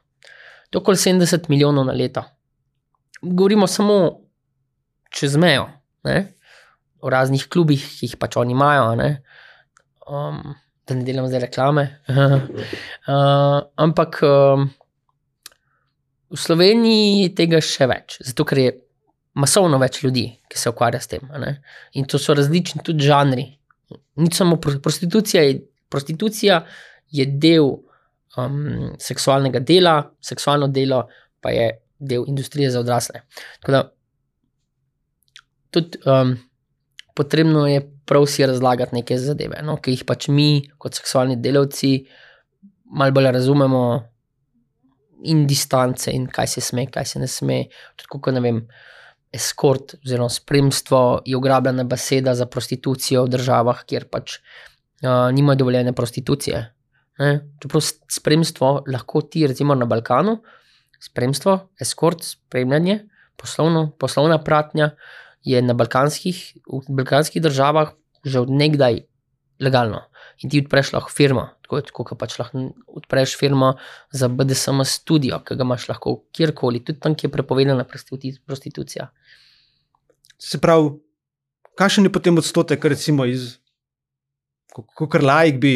To 0.70 0.78
je 0.78 0.82
okoli 0.82 0.96
70 0.96 1.48
milijonov 1.48 1.84
na 1.84 1.92
leto. 1.92 2.22
Govorimo 3.22 3.66
samo 3.66 4.20
čez 5.10 5.36
mejo, 5.36 5.68
ne? 6.04 6.32
o 7.00 7.10
raznih 7.10 7.46
klubih, 7.48 7.80
ki 7.80 8.06
jih 8.06 8.16
pač 8.20 8.36
oni 8.36 8.52
imajo. 8.52 8.92
Ne? 8.94 9.22
Um, 10.06 10.54
da 10.86 10.94
ne 10.94 11.04
delamo 11.04 11.28
zdaj 11.28 11.46
reklame. 11.46 11.86
uh, 12.12 13.58
ampak 13.76 14.20
um, 14.22 14.68
v 16.30 16.38
Sloveniji 16.38 17.24
je 17.24 17.32
tega 17.34 17.60
še 17.64 17.88
več, 17.90 18.20
zato 18.26 18.46
ker 18.46 18.60
je 18.60 18.74
masovno 19.40 19.80
več 19.80 20.02
ljudi, 20.04 20.26
ki 20.50 20.60
se 20.60 20.70
ukvarja 20.70 21.00
s 21.00 21.10
tem. 21.10 21.26
In 21.98 22.06
to 22.06 22.20
so 22.20 22.36
različni 22.36 22.84
tudi 22.86 23.08
žanri. 23.08 23.46
Ni 24.20 24.30
samo 24.34 24.60
prostitucija, 24.60 25.42
je, 25.46 25.58
prostitucija 25.90 26.60
je 27.10 27.26
del 27.26 27.66
um, 28.38 28.92
seksualnega 28.98 29.60
dela, 29.60 30.02
seksualno 30.20 30.68
delo 30.68 31.06
pa 31.40 31.50
je 31.50 31.70
del 31.98 32.24
industrije 32.28 32.70
za 32.70 32.80
odrasle. 32.80 33.22
Tako 33.60 33.72
da 33.72 33.82
tudi 35.70 35.98
um, 36.06 36.36
potrebno 37.14 37.66
je 37.66 37.82
prav 38.06 38.26
si 38.26 38.46
razlagati 38.46 38.94
neke 38.94 39.18
zadeve, 39.18 39.62
no, 39.62 39.76
ki 39.76 39.94
jih 39.94 40.04
pač 40.06 40.28
mi, 40.28 40.62
kot 40.78 40.98
seksualni 40.98 41.36
delavci, 41.36 41.92
malo 42.96 43.14
bolj 43.14 43.30
razumemo. 43.38 43.82
In 45.28 45.42
distance, 45.44 46.08
in 46.16 46.22
kaj 46.32 46.46
se 46.48 46.62
sme, 46.64 46.86
kaj 46.88 47.04
se 47.04 47.20
ne 47.20 47.26
sme. 47.28 47.58
Tako, 48.00 48.32
ne 48.32 48.40
vem, 48.40 48.62
eskort, 49.36 49.98
oziroma 50.00 50.32
spremstvo, 50.32 51.00
je 51.28 51.36
ugrabljena 51.36 51.84
beseda 51.84 52.32
za 52.34 52.46
prostitucijo 52.48 53.26
v 53.26 53.34
državah, 53.34 53.82
kjer 53.84 54.06
pač 54.08 54.38
uh, 54.38 55.28
nimajo 55.36 55.60
dovoljene 55.60 55.92
prostitucije. 55.92 56.62
Ne? 57.20 57.40
Čeprav 57.60 57.84
spremstvo 58.08 58.72
lahko 58.88 59.22
ti, 59.22 59.46
recimo 59.46 59.74
na 59.76 59.86
Balkanu, 59.86 60.38
spremstvo, 61.00 61.56
eskort, 61.80 62.24
spremljanje, 62.24 63.02
poslovno, 63.36 63.90
poslovna 63.98 64.38
pratnja 64.44 64.90
je 65.44 65.62
na 65.62 65.74
balkanskih, 65.74 66.40
v 66.66 66.82
balkanskih 66.88 67.42
državah 67.42 67.96
že 68.24 68.40
odnegdaj 68.40 68.98
legalno. 69.60 70.02
In 70.44 70.50
ti 70.52 70.60
odpreš 70.60 70.92
lahko 70.92 71.12
firmo, 71.12 71.46
tako 71.64 72.04
kot 72.04 72.18
pač 72.20 72.36
lahko 72.40 72.66
odpreš 73.00 73.36
firmo 73.40 73.74
za 74.12 74.28
BDSM 74.28 74.84
studio, 74.84 75.40
ki 75.44 75.56
ga 75.56 75.64
imaš 75.64 75.88
lahko 75.88 76.18
kjerkoli, 76.36 76.82
tudi 76.84 77.00
tam, 77.00 77.14
kjer 77.16 77.28
je 77.28 77.32
prepovedana 77.32 77.84
prostitucija. 77.84 79.08
Se 80.40 80.60
pravi, 80.60 80.94
kakšen 81.76 82.08
je 82.08 82.12
potem 82.12 82.40
odstotek, 82.40 82.84
recimo, 82.92 83.24
iz, 83.28 83.58
kot 84.72 85.22
laik 85.22 85.60
bi, 85.60 85.72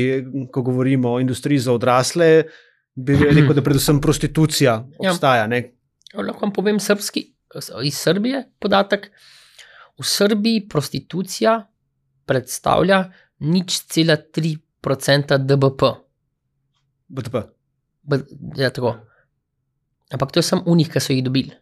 ko 0.52 0.62
govorimo 0.62 1.12
o 1.16 1.20
industriji 1.20 1.58
za 1.58 1.72
odrasle, 1.72 2.44
bi 2.94 3.16
rekel, 3.18 3.54
da 3.54 3.62
predvsem 3.62 4.00
prostitucija 4.00 4.74
ja. 5.00 5.10
obstaja. 5.10 5.46
Ja. 5.50 5.62
Lahko 6.22 6.46
vam 6.46 6.52
povem 6.54 6.80
srpski, 6.80 7.24
iz 7.82 7.98
Srbije 7.98 8.44
podatek. 8.58 9.10
V 9.98 10.06
Srbiji 10.06 10.68
prostitucija 10.68 11.58
predstavlja 12.26 13.04
nič 13.46 13.80
cela 13.90 14.16
3% 14.16 15.38
DBP. 15.38 15.82
BDP. 17.08 17.44
B, 18.02 18.18
ja, 18.56 18.70
tako. 18.70 18.96
Ampak 20.12 20.32
to 20.32 20.38
je 20.38 20.46
samo 20.46 20.62
unih, 20.66 20.90
ki 20.90 21.00
so 21.00 21.12
jih 21.12 21.24
dobili. 21.24 21.52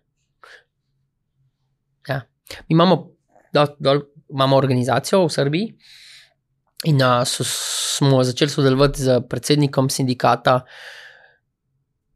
Ja. 2.09 2.23
Mi 2.69 2.77
imamo, 2.77 2.97
dol, 3.55 3.77
dol, 3.79 4.03
imamo 4.33 4.57
organizacijo 4.57 5.25
v 5.27 5.33
Srbiji 5.33 5.67
in 6.85 7.03
a, 7.03 7.25
so, 7.25 7.45
smo 7.47 8.23
začeli 8.25 8.51
sodelovati 8.51 9.03
z 9.03 9.21
predsednikom 9.29 9.91
sindikata 9.91 10.63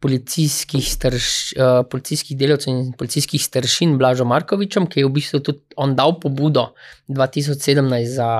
policijskih, 0.03 0.85
starš, 0.93 1.29
a, 1.57 1.83
policijskih 1.91 2.39
delavcev 2.39 2.73
in 2.75 2.93
policijskih 2.99 3.43
staršin 3.43 3.97
Blažo 3.99 4.27
Markovičem, 4.29 4.89
ki 4.91 5.01
je 5.01 5.09
v 5.09 5.15
bistvu 5.19 5.41
tudi 5.41 5.65
on 5.77 5.95
dal 5.97 6.19
pobudo 6.21 6.73
2017 7.09 8.15
za 8.19 8.31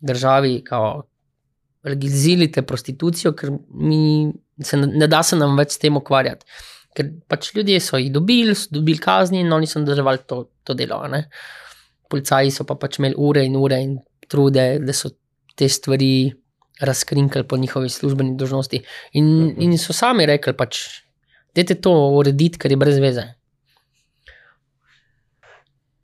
državi, 0.00 0.60
kao, 0.64 1.04
legalizirajte 1.86 2.62
prostitucijo, 2.66 3.32
ker 3.32 3.52
mi 3.70 4.32
se 4.62 4.76
ne, 4.76 4.86
ne 4.86 5.08
da 5.08 5.22
se 5.22 5.36
nam 5.38 5.56
več 5.58 5.76
s 5.76 5.82
tem 5.82 5.96
ukvarjati. 5.96 6.46
Ker 6.96 7.10
pač 7.28 7.52
ljudje 7.54 7.80
so 7.84 8.00
jih 8.00 8.10
dobili, 8.12 8.54
so 8.56 8.72
dobili 8.72 9.00
kazni 9.02 9.42
in 9.44 9.52
oni 9.52 9.68
so 9.68 9.80
nadaljevali 9.82 10.24
to, 10.28 10.42
to 10.64 10.74
delo. 10.74 11.02
Ne? 11.12 11.26
Policaji 12.10 12.54
so 12.54 12.64
pa 12.68 12.78
pač 12.80 12.98
imeli 12.98 13.18
ure 13.18 13.44
in 13.44 13.56
ure 13.56 13.80
in 13.82 13.96
trude, 14.28 14.66
da 14.82 14.94
so 14.96 15.12
te 15.56 15.68
stvari 15.68 16.34
razkrinkali 16.80 17.46
po 17.48 17.56
njihovi 17.56 17.88
službeni 17.88 18.36
dožnosti. 18.36 18.82
In, 19.16 19.54
in 19.58 19.78
so 19.80 19.96
sami 19.96 20.26
rekli, 20.28 20.52
pač, 20.56 20.82
da 21.56 21.64
je 21.64 21.78
to 21.80 21.92
urediti, 22.18 22.60
ker 22.60 22.72
je 22.72 22.80
brez 22.80 23.00
veze. 23.00 23.24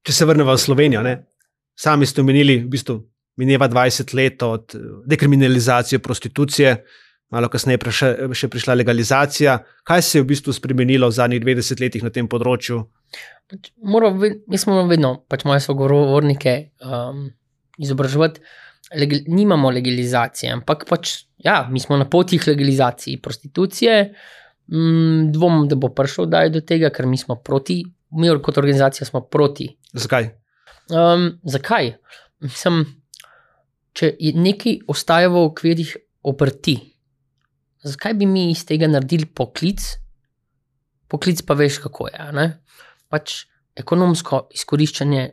Če 0.02 0.16
se 0.16 0.26
vrnemo 0.26 0.50
v 0.50 0.58
Slovenijo, 0.58 1.04
ne? 1.04 1.20
sami 1.78 2.06
ste 2.06 2.20
omenili, 2.20 2.58
v 2.64 2.70
bistvu 2.72 2.98
mineva 3.40 3.68
20 3.68 4.12
let 4.16 4.42
od 4.42 4.74
dekriminalizacije 5.08 5.98
prostitucije 6.02 6.74
malo 7.32 7.48
kasneje 7.48 7.80
prišla, 7.80 8.10
še 8.36 8.48
prišla 8.52 8.76
legalizacija. 8.76 9.56
Kaj 9.88 10.02
se 10.04 10.18
je 10.18 10.24
v 10.24 10.30
bistvu 10.34 10.52
spremenilo 10.52 11.08
v 11.08 11.16
zadnjih 11.16 11.40
20 11.44 11.80
letih 11.80 12.04
na 12.04 12.12
tem 12.12 12.28
področju? 12.28 12.82
Pač, 13.48 13.70
moramo, 13.80 14.20
mi 14.20 14.60
smo 14.60 14.82
vedno, 14.88 15.14
pač 15.32 15.46
moje 15.48 15.62
sogovornike, 15.64 16.54
um, 16.84 17.30
izobraževati. 17.80 18.44
Legal, 18.98 19.24
nimamo 19.26 19.70
legalizacije, 19.70 20.52
ampak 20.52 20.86
pač, 20.88 21.14
ja, 21.42 21.66
mi 21.70 21.80
smo 21.80 21.96
na 21.96 22.08
poti 22.10 22.38
k 22.38 22.52
legalizaciji 22.52 23.20
prostitucije. 23.22 24.14
Mm, 24.72 25.32
dvomim, 25.34 25.66
da 25.68 25.76
bo 25.76 25.90
prišel 25.92 26.30
do 26.30 26.60
tega, 26.60 26.90
ker 26.94 27.06
mi 27.06 27.18
smo 27.18 27.36
proti, 27.42 27.82
mi 28.10 28.30
kot 28.42 28.58
organizacija 28.58 29.06
smo 29.06 29.20
proti. 29.20 29.68
Zakaj? 29.92 30.30
Um, 30.90 31.40
zakaj? 31.42 31.94
Mislim, 32.40 32.84
če 33.92 34.14
nekaj 34.34 34.78
ostaje 34.88 35.28
v 35.28 35.44
okvirih 35.48 35.96
obrti, 36.22 36.78
zakaj 37.82 38.14
bi 38.14 38.26
mi 38.26 38.50
iz 38.50 38.64
tega 38.66 38.88
naredili 38.88 39.26
poklic? 39.26 39.82
Poklic 41.08 41.42
pa 41.44 41.54
veš, 41.58 41.82
kako 41.82 42.08
je. 42.08 42.28
Ne? 42.32 42.46
Pač 43.12 43.42
ekonomsko 43.76 44.46
izkoriščanje. 44.54 45.30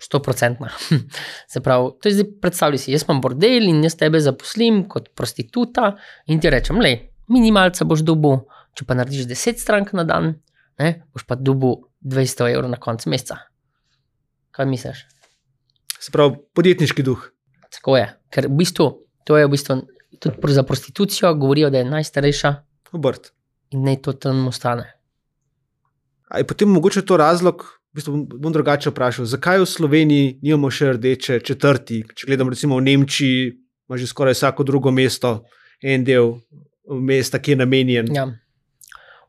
100%. 0.00 0.68
Se 1.52 1.60
pravi, 1.60 1.90
to 2.00 2.08
je 2.08 2.14
zdaj 2.18 2.28
predstavljaj 2.42 2.82
si, 2.84 2.92
jaz 2.94 3.04
imam 3.08 3.20
bordel 3.24 3.68
in 3.68 3.82
jaz 3.84 3.98
tebe 4.00 4.20
zaposlim 4.20 4.82
kot 4.88 5.10
prostituta 5.14 5.94
in 6.26 6.40
ti 6.40 6.50
rečem, 6.50 6.80
le, 6.80 6.94
minimalca 7.28 7.84
boš 7.84 8.04
dobil, 8.06 8.40
če 8.74 8.86
pa 8.88 8.96
narediš 8.98 9.28
10 9.30 9.62
strank 9.62 9.92
na 9.98 10.06
dan, 10.08 10.34
ne, 10.80 10.94
boš 11.12 11.26
pa 11.28 11.36
dobil 11.36 11.82
200 12.00 12.52
evrov 12.54 12.72
na 12.72 12.80
koncu 12.80 13.12
meseca. 13.12 13.42
Kaj 14.56 14.66
misliš? 14.66 15.04
Se 16.00 16.10
pravi, 16.14 16.40
podjetniški 16.56 17.04
duh. 17.04 17.28
Tako 17.70 18.00
je, 18.00 18.08
ker 18.32 18.48
v 18.48 18.56
bistvu 18.62 18.88
to 19.24 19.36
je 19.38 19.46
v 19.46 19.50
bistvu 19.52 19.82
tudi 20.20 20.52
za 20.52 20.62
prostitucijo, 20.62 21.34
govorijo, 21.34 21.70
da 21.70 21.78
je 21.78 21.84
najstarejša 21.84 22.54
obrt. 22.92 23.30
In 23.70 23.84
naj 23.86 24.00
to 24.02 24.12
tam 24.12 24.48
ostane. 24.48 24.88
Ali 26.28 26.42
je 26.42 26.46
potem 26.46 26.68
mogoče 26.68 27.04
to 27.06 27.16
razlog, 27.16 27.62
v 27.90 27.98
bistvu 27.98 28.20
bom 28.38 28.52
drugače 28.54 28.92
vprašal, 28.92 29.26
zakaj 29.26 29.64
v 29.64 29.66
Sloveniji 29.66 30.26
nimamo 30.42 30.70
še 30.70 30.92
rdeče 30.94 31.40
četrti? 31.46 32.04
Če 32.14 32.28
gledamo 32.28 32.52
recimo 32.54 32.78
v 32.78 32.86
Nemčiji, 32.86 33.50
ima 33.88 33.98
že 33.98 34.06
skoraj 34.06 34.36
vsako 34.38 34.66
drugo 34.66 34.92
mesto 34.94 35.40
en 35.82 36.04
del 36.06 36.36
mesta, 36.86 37.40
ki 37.42 37.54
je 37.54 37.60
namenjen. 37.62 38.12
Ja. 38.14 38.28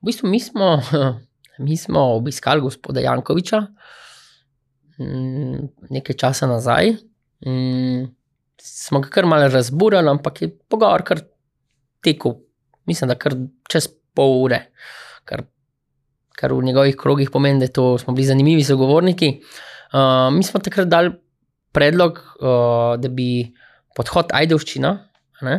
V 0.02 0.10
bistvu 0.10 0.30
mi 0.30 0.40
smo, 0.40 0.78
mi 1.66 1.78
smo 1.78 2.06
obiskali 2.18 2.62
gospoda 2.62 3.02
Jankoviča 3.02 3.62
mm, 5.02 5.90
nekaj 5.90 6.18
časa 6.18 6.50
nazaj. 6.50 6.96
Mm, 7.46 8.12
smo 8.62 9.02
ga 9.02 9.10
kar 9.10 9.26
malo 9.26 9.50
razburili, 9.50 10.10
ampak 10.10 10.42
je 10.42 10.52
pogovor 10.70 11.04
kar 11.04 11.24
tekel, 12.04 12.38
mislim, 12.86 13.10
da 13.10 13.18
kar 13.18 13.36
čez 13.70 13.90
pol 14.14 14.44
ure. 14.44 14.68
Kar 15.26 15.46
kar 16.38 16.54
v 16.54 16.64
njegovih 16.66 16.96
krogih 16.98 17.32
pomeni, 17.32 17.60
da 17.60 17.68
to 17.68 17.98
smo 18.02 18.14
bili 18.14 18.28
zanimivi 18.28 18.64
sogovorniki. 18.64 19.34
Uh, 19.92 20.30
mi 20.34 20.44
smo 20.44 20.60
takrat 20.64 20.88
dali 20.88 21.12
predlog, 21.76 22.20
uh, 22.40 22.96
da 23.02 23.10
bi 23.10 23.52
podhod 23.96 24.32
Ajdovščina, 24.36 24.92
ne, 25.48 25.58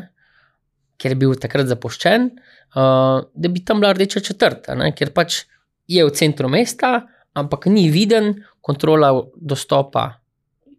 ker 1.00 1.12
je 1.12 1.18
bil 1.20 1.34
takrat 1.40 1.68
zapuščen, 1.68 2.30
uh, 2.32 3.20
da 3.24 3.52
bi 3.52 3.64
tam 3.64 3.82
bila 3.82 3.92
rdeča 3.96 4.22
četrt, 4.24 4.70
ne, 4.78 4.92
ker 4.96 5.12
pač 5.14 5.42
je 5.90 6.04
v 6.06 6.14
centru 6.16 6.48
mesta, 6.52 7.02
ampak 7.36 7.68
ni 7.72 7.88
viden, 7.92 8.34
kontrola 8.64 9.12
dostopa, 9.36 10.08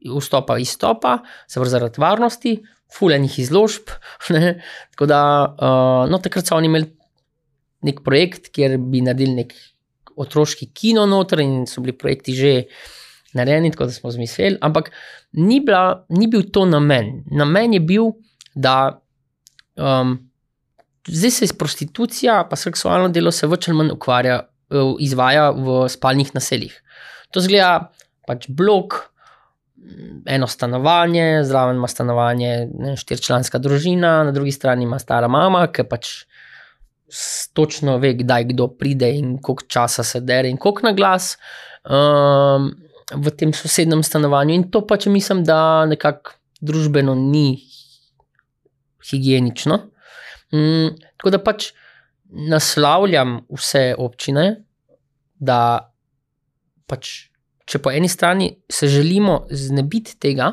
vstopa 0.03 0.57
izstopa, 0.59 1.17
se 1.47 1.59
pravi 1.59 1.71
zaradi 1.71 2.01
varnosti, 2.01 2.57
fulejnih 2.93 3.39
izložb. 3.39 3.93
Ne, 4.33 4.57
tako 4.93 5.07
da, 5.09 5.21
uh, 5.51 6.03
no, 6.09 6.19
takrat 6.23 6.47
so 6.47 6.55
oni 6.55 6.69
imeli 6.71 6.87
nek 7.83 7.99
projekt, 8.05 8.47
kjer 8.55 8.77
bi 8.79 9.01
naredili 9.03 9.43
nek 9.43 9.51
otroški 10.17 10.69
kino 10.73 11.05
noter 11.09 11.41
in 11.43 11.63
so 11.69 11.81
bili 11.81 11.95
projekti 11.97 12.35
že 12.35 12.53
narejeni, 13.33 13.71
tako 13.71 13.85
da 13.89 13.95
smo 13.95 14.11
zmislili. 14.11 14.57
Ampak 14.61 14.91
ni, 15.33 15.59
bila, 15.59 16.05
ni 16.09 16.27
bil 16.27 16.45
to 16.53 16.65
namen. 16.69 17.23
Namen 17.31 17.73
je 17.73 17.79
bil, 17.79 18.11
da 18.55 19.01
um, 19.75 20.17
zdaj 21.07 21.31
se 21.31 21.45
iz 21.45 21.53
prostitucija, 21.53 22.43
pa 22.49 22.55
seksualno 22.55 23.09
delo 23.09 23.31
se 23.31 23.49
več 23.49 23.67
ali 23.67 23.77
manj 23.77 23.95
ukvarja, 23.95 24.43
uh, 24.43 24.93
izvaja 25.01 25.49
v 25.51 25.87
spalnih 25.89 26.29
naseljih. 26.35 26.75
To 27.33 27.41
zgleda 27.41 27.89
pač 28.27 28.47
blok. 28.49 29.01
Eno 30.29 30.47
stanovanje, 30.47 31.41
zraven 31.43 31.75
ima 31.75 31.89
stanovanje, 31.91 32.69
štiričlanska 32.95 33.59
družina, 33.59 34.21
na 34.23 34.31
drugi 34.31 34.53
strani 34.55 34.85
ima 34.87 34.95
stara 35.01 35.27
mama, 35.27 35.65
ki 35.67 35.83
pač 35.89 36.11
točno 37.53 37.97
ve, 37.97 38.13
kdaj 38.13 38.43
kdo 38.53 38.67
pride 38.67 39.09
in 39.15 39.37
koliko 39.41 39.63
časa 39.67 40.03
se 40.03 40.21
dere 40.21 40.49
in 40.49 40.57
koliko 40.57 40.87
na 40.87 40.93
glas 40.93 41.37
um, 41.85 42.71
v 43.13 43.31
tem 43.37 43.53
sosednjem 43.53 44.03
stanovanju. 44.03 44.55
In 44.55 44.69
to 44.71 44.81
pač 44.87 45.07
mislim, 45.11 45.43
da 45.43 45.85
nekako 45.85 46.35
družbeno 46.61 47.15
ni 47.15 47.63
higienično. 49.09 49.79
Um, 50.53 50.95
tako 51.17 51.35
da 51.35 51.41
pač 51.43 51.71
naslavljam 52.33 53.41
vse 53.51 53.93
občine, 53.97 54.63
da 55.39 55.59
pač. 56.87 57.29
Če 57.63 57.79
po 57.79 57.93
eni 57.95 58.09
strani 58.11 58.49
se 58.67 58.89
želimo 58.91 59.45
znebiti 59.47 60.17
tega, 60.19 60.49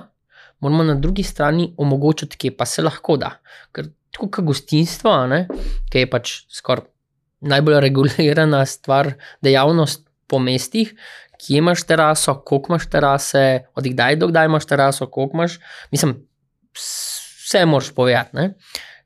moramo 0.63 0.85
na 0.87 0.95
drugi 0.95 1.25
strani 1.27 1.73
omogočiti, 1.77 2.39
kje 2.39 2.53
pa 2.55 2.67
se 2.71 2.85
lahko 2.87 3.17
da. 3.19 3.33
Ker 3.75 3.89
tako 4.15 4.31
kot 4.31 4.45
gostinstvo, 4.45 5.13
ki 5.91 6.05
je 6.05 6.11
pač 6.11 6.33
skoraj 6.51 6.89
najbolj 7.41 7.81
regulirana 7.81 8.65
stvar, 8.67 9.15
dejavnost 9.45 10.05
po 10.29 10.39
mestih, 10.39 10.93
ki 11.41 11.57
imaš 11.61 11.87
teraso, 11.89 12.35
koliko 12.45 12.75
imaš 12.75 12.87
terase, 12.93 13.45
od 13.75 13.87
kdaj 13.87 14.19
do 14.21 14.29
kdaj 14.29 14.51
imaš 14.51 14.67
teraso, 14.69 15.09
koliko 15.09 15.39
imaš. 15.39 15.57
Mislim, 15.93 16.19
vse 16.77 17.65
moraš 17.67 17.95
povedati. 17.95 18.37
Ne? 18.37 18.55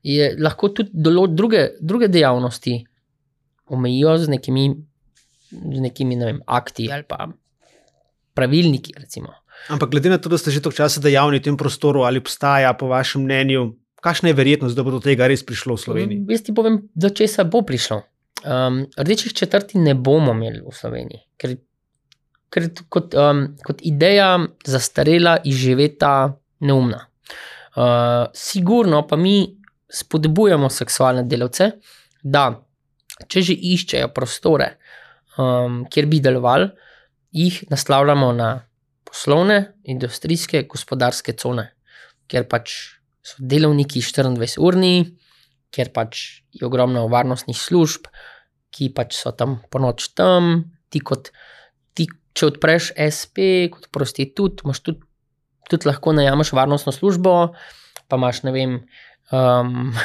Je 0.03 0.35
lahko 0.39 0.69
tudi 0.69 0.91
druge, 0.93 1.69
druge 1.81 2.07
dejavnosti 2.07 2.83
omejijo 3.65 4.17
z 4.17 4.29
nekimi, 4.29 4.67
z 5.51 5.81
nekimi 5.87 6.15
ne 6.15 6.25
vem, 6.25 6.41
akti 6.45 6.91
ali 6.91 7.07
pa 7.07 7.27
pravilniki. 8.33 8.93
Recimo. 8.99 9.31
Ampak 9.69 9.89
glede 9.89 10.11
na 10.11 10.17
to, 10.17 10.29
da 10.29 10.37
ste 10.37 10.51
že 10.51 10.61
toliko 10.61 10.83
časa 10.83 11.01
dejavni 11.01 11.39
v 11.39 11.47
tem 11.47 11.57
prostoru, 11.57 12.03
ali 12.03 12.19
obstaja, 12.19 12.73
po 12.73 12.91
vašem 12.91 13.23
mnenju, 13.23 13.71
kakšna 14.05 14.31
je 14.31 14.37
verjetnost, 14.37 14.77
da 14.77 14.85
bo 14.85 14.93
do 14.93 15.01
tega 15.01 15.27
res 15.29 15.41
prišlo 15.45 15.77
v 15.77 15.81
Sloveniji? 15.81 16.25
Jaz 16.29 16.45
ti 16.45 16.53
povem, 16.53 16.83
do 16.93 17.09
česa 17.09 17.45
bo 17.49 17.63
prišlo. 17.65 18.03
Um, 18.45 18.83
rdečih 18.97 19.33
četrti 19.33 19.81
ne 19.81 19.95
bomo 19.97 20.35
imeli 20.35 20.61
v 20.61 20.73
Sloveniji, 20.75 21.23
ker, 21.41 21.55
ker 22.53 22.67
kot, 22.93 23.15
um, 23.17 23.47
kot 23.65 23.81
ideja 23.87 24.35
zastarela, 24.67 25.39
izživeta, 25.49 26.35
neumna. 26.67 27.07
Uh, 27.75 28.27
sigurno 28.37 29.01
pa 29.09 29.17
mi 29.17 29.39
spodbujamo 29.89 30.69
seksualne 30.69 31.25
delavce, 31.25 31.71
da 32.21 32.51
če 33.31 33.41
že 33.49 33.55
iščejo 33.73 34.11
prostore, 34.13 34.75
um, 35.39 35.81
kjer 35.89 36.09
bi 36.11 36.21
delovali, 36.21 36.69
jih 37.35 37.63
naslavljamo 37.71 38.29
na 38.35 38.51
poslovne, 39.07 39.57
industrijske, 39.89 40.65
gospodarske 40.69 41.33
cone, 41.39 41.71
kjer 42.29 42.45
pač 42.51 42.75
so 43.25 43.41
delovniki 43.41 44.03
24-urni, 44.05 44.95
ker 45.73 45.89
pač 45.95 46.45
je 46.53 46.65
ogromno 46.67 47.07
varnostnih 47.11 47.57
služb, 47.57 48.07
ki 48.69 48.91
pač 48.95 49.17
so 49.17 49.33
tam 49.35 49.59
po 49.71 49.81
noč 49.81 50.11
tam. 50.17 50.69
Ti 50.93 51.01
kot, 51.03 51.31
ti, 51.97 52.07
če 52.37 52.51
odpreš 52.51 52.91
SP, 52.95 53.67
kot 53.73 53.89
prostitut, 53.95 54.61
imaš 54.63 54.83
tudi, 54.85 55.01
tudi 55.71 55.89
lahko 55.89 56.13
najameš 56.15 56.53
varnostno 56.55 56.93
službo, 56.95 57.35
pa 58.05 58.19
imaš 58.21 58.43
ne 58.45 58.55
vem. 58.55 58.79
Um, 59.33 59.91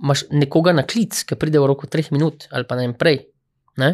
Máš 0.00 0.22
nekoga 0.32 0.72
na 0.72 0.80
klic, 0.88 1.12
ki 1.12 1.36
pride 1.36 1.60
v 1.60 1.66
roku 1.68 1.84
3 1.84 2.08
minut 2.16 2.46
ali 2.56 2.64
pa 2.64 2.72
ne 2.72 2.86
vem 2.86 2.94
prej. 2.96 3.18
Ne, 3.76 3.90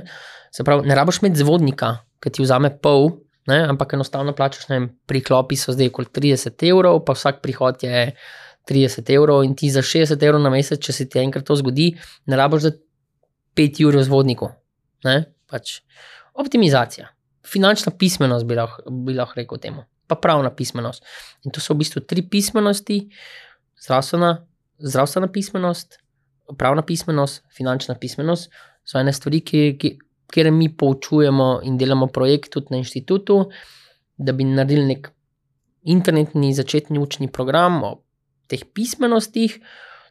pravi, 0.55 0.87
ne 0.87 0.95
rabiš 0.95 1.19
imeti 1.19 1.43
zvodnika, 1.43 1.89
ki 2.23 2.31
ti 2.31 2.45
vzame 2.45 2.71
pol, 2.79 3.09
ne, 3.51 3.59
ampak 3.73 3.97
enostavno 3.99 4.31
plačeš, 4.31 4.69
ne 4.71 4.79
vem, 4.79 4.87
priklopi 5.11 5.59
so 5.59 5.75
zdaj 5.75 5.91
okoli 5.91 6.13
30 6.15 6.63
evrov, 6.71 7.01
pa 7.03 7.17
vsak 7.19 7.43
prihod 7.43 7.83
je 7.83 8.05
30 8.67 9.11
evrov 9.15 9.45
in 9.47 9.55
ti 9.57 9.71
za 9.71 9.83
60 9.83 10.23
evrov 10.27 10.43
na 10.43 10.51
mesec, 10.51 10.81
če 10.83 10.93
se 10.93 11.09
ti 11.09 11.21
enkrat 11.23 11.47
to 11.47 11.57
zgodi, 11.57 11.93
ne 12.27 12.39
rabiš 12.39 12.67
za 12.67 12.73
5 13.57 13.85
ur 13.87 13.99
z 14.03 14.13
vodnikom. 14.13 14.55
Pač. 15.47 15.81
Optimizacija, 16.37 17.09
finančna 17.47 17.93
pismenost 17.99 18.47
bi 18.47 18.57
lahko, 18.59 18.83
bi 19.07 19.15
lahko 19.17 19.39
rekel 19.39 19.61
temu, 19.63 19.87
pa 20.07 20.19
pravna 20.21 20.51
pismenost. 20.51 21.05
In 21.47 21.55
to 21.55 21.63
so 21.63 21.75
v 21.75 21.85
bistvu 21.85 22.03
tri 22.05 22.27
pismenosti: 22.27 22.99
zdravstvena, 23.87 24.33
zdravstvena 24.83 25.31
pismenost, 25.33 26.01
pravna 26.59 26.83
pismenost, 26.83 27.45
finančna 27.57 27.97
pismenost. 28.01 28.51
So 28.87 28.99
ene 29.01 29.15
stvari, 29.15 29.41
ki, 29.43 29.63
ki, 29.81 29.97
kjer 30.31 30.51
mi 30.55 30.69
poučujemo 30.71 31.61
in 31.67 31.79
delamo 31.79 32.07
projekt 32.07 32.53
tudi 32.55 32.75
na 32.75 32.83
inštitutu, 32.83 33.39
da 34.17 34.33
bi 34.33 34.47
naredili 34.47 34.85
nek 34.93 35.09
internetni 35.87 36.53
začetni 36.55 36.99
učni 36.99 37.31
program 37.33 37.81
teh 38.51 38.63
pismenostih, 38.65 39.59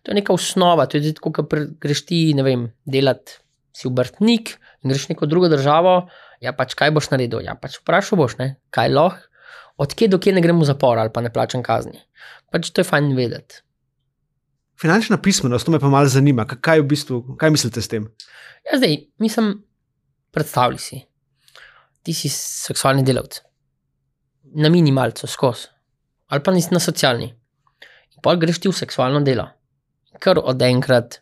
to 0.03 0.13
je 0.13 0.19
neka 0.19 0.33
osnova. 0.35 0.87
To 0.89 0.99
je 0.99 1.15
tako, 1.17 1.33
kot 1.39 1.55
greš 1.81 2.05
ti, 2.09 2.21
ne 2.37 2.45
vem, 2.45 2.67
delati 2.85 3.39
si 3.75 3.89
obrtnik 3.89 4.55
in 4.83 4.93
greš 4.93 5.07
v 5.07 5.15
neko 5.15 5.29
drugo 5.29 5.51
državo. 5.51 6.05
Ja, 6.43 6.53
pač 6.55 6.75
kaj 6.77 6.93
boš 6.95 7.09
naredil? 7.13 7.43
Ja, 7.45 7.55
pač 7.59 7.79
vprašal 7.81 8.19
boš, 8.19 8.37
ne? 8.41 8.55
kaj 8.75 8.91
lahko 8.93 9.31
odkje 9.77 10.07
do 10.07 10.19
kje 10.19 10.33
ne 10.33 10.41
gremo 10.41 10.63
v 10.63 10.69
zapor 10.69 10.99
ali 10.99 11.11
pa 11.13 11.21
ne 11.21 11.31
plačam 11.33 11.63
kazni. 11.63 11.99
Pač 12.51 12.71
to 12.71 12.81
je 12.81 12.87
fajn 12.87 13.11
vedeti. 13.15 13.61
Finančna 14.79 15.17
pismenost, 15.21 15.65
to 15.65 15.71
me 15.71 15.79
pa 15.79 15.89
malo 15.89 16.07
zanima. 16.11 16.45
Kaj, 16.47 16.59
kaj, 16.61 16.81
v 16.83 16.87
bistvu, 16.91 17.21
kaj 17.39 17.51
mislite 17.51 17.81
s 17.81 17.91
tem? 17.91 18.07
Ja, 18.67 18.79
zdaj, 18.79 18.97
mislim, 19.23 19.53
predstavljaj 20.35 20.81
si, 20.83 20.99
ti 22.03 22.13
si 22.13 22.29
seksualni 22.29 23.05
delavec, 23.07 23.39
na 24.59 24.69
minimalcu 24.69 25.27
skozi, 25.31 25.69
ali 26.27 26.43
pa 26.43 26.51
nisi 26.51 26.75
na 26.75 26.81
socialni. 26.83 27.29
Pa 28.23 28.35
greš 28.39 28.61
ti 28.63 28.71
v 28.71 28.77
seksualno 28.77 29.21
delo, 29.25 29.47
kar 30.19 30.39
od 30.39 30.61
enkrat 30.61 31.19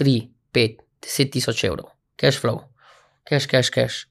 3, 0.00 0.28
5, 0.54 0.78
10 1.04 1.32
tisoč 1.34 1.64
evrov, 1.68 1.90
cash 2.16 2.40
flow, 2.40 2.62
cash, 3.28 3.46
cash, 3.50 3.70
cash. 3.70 4.06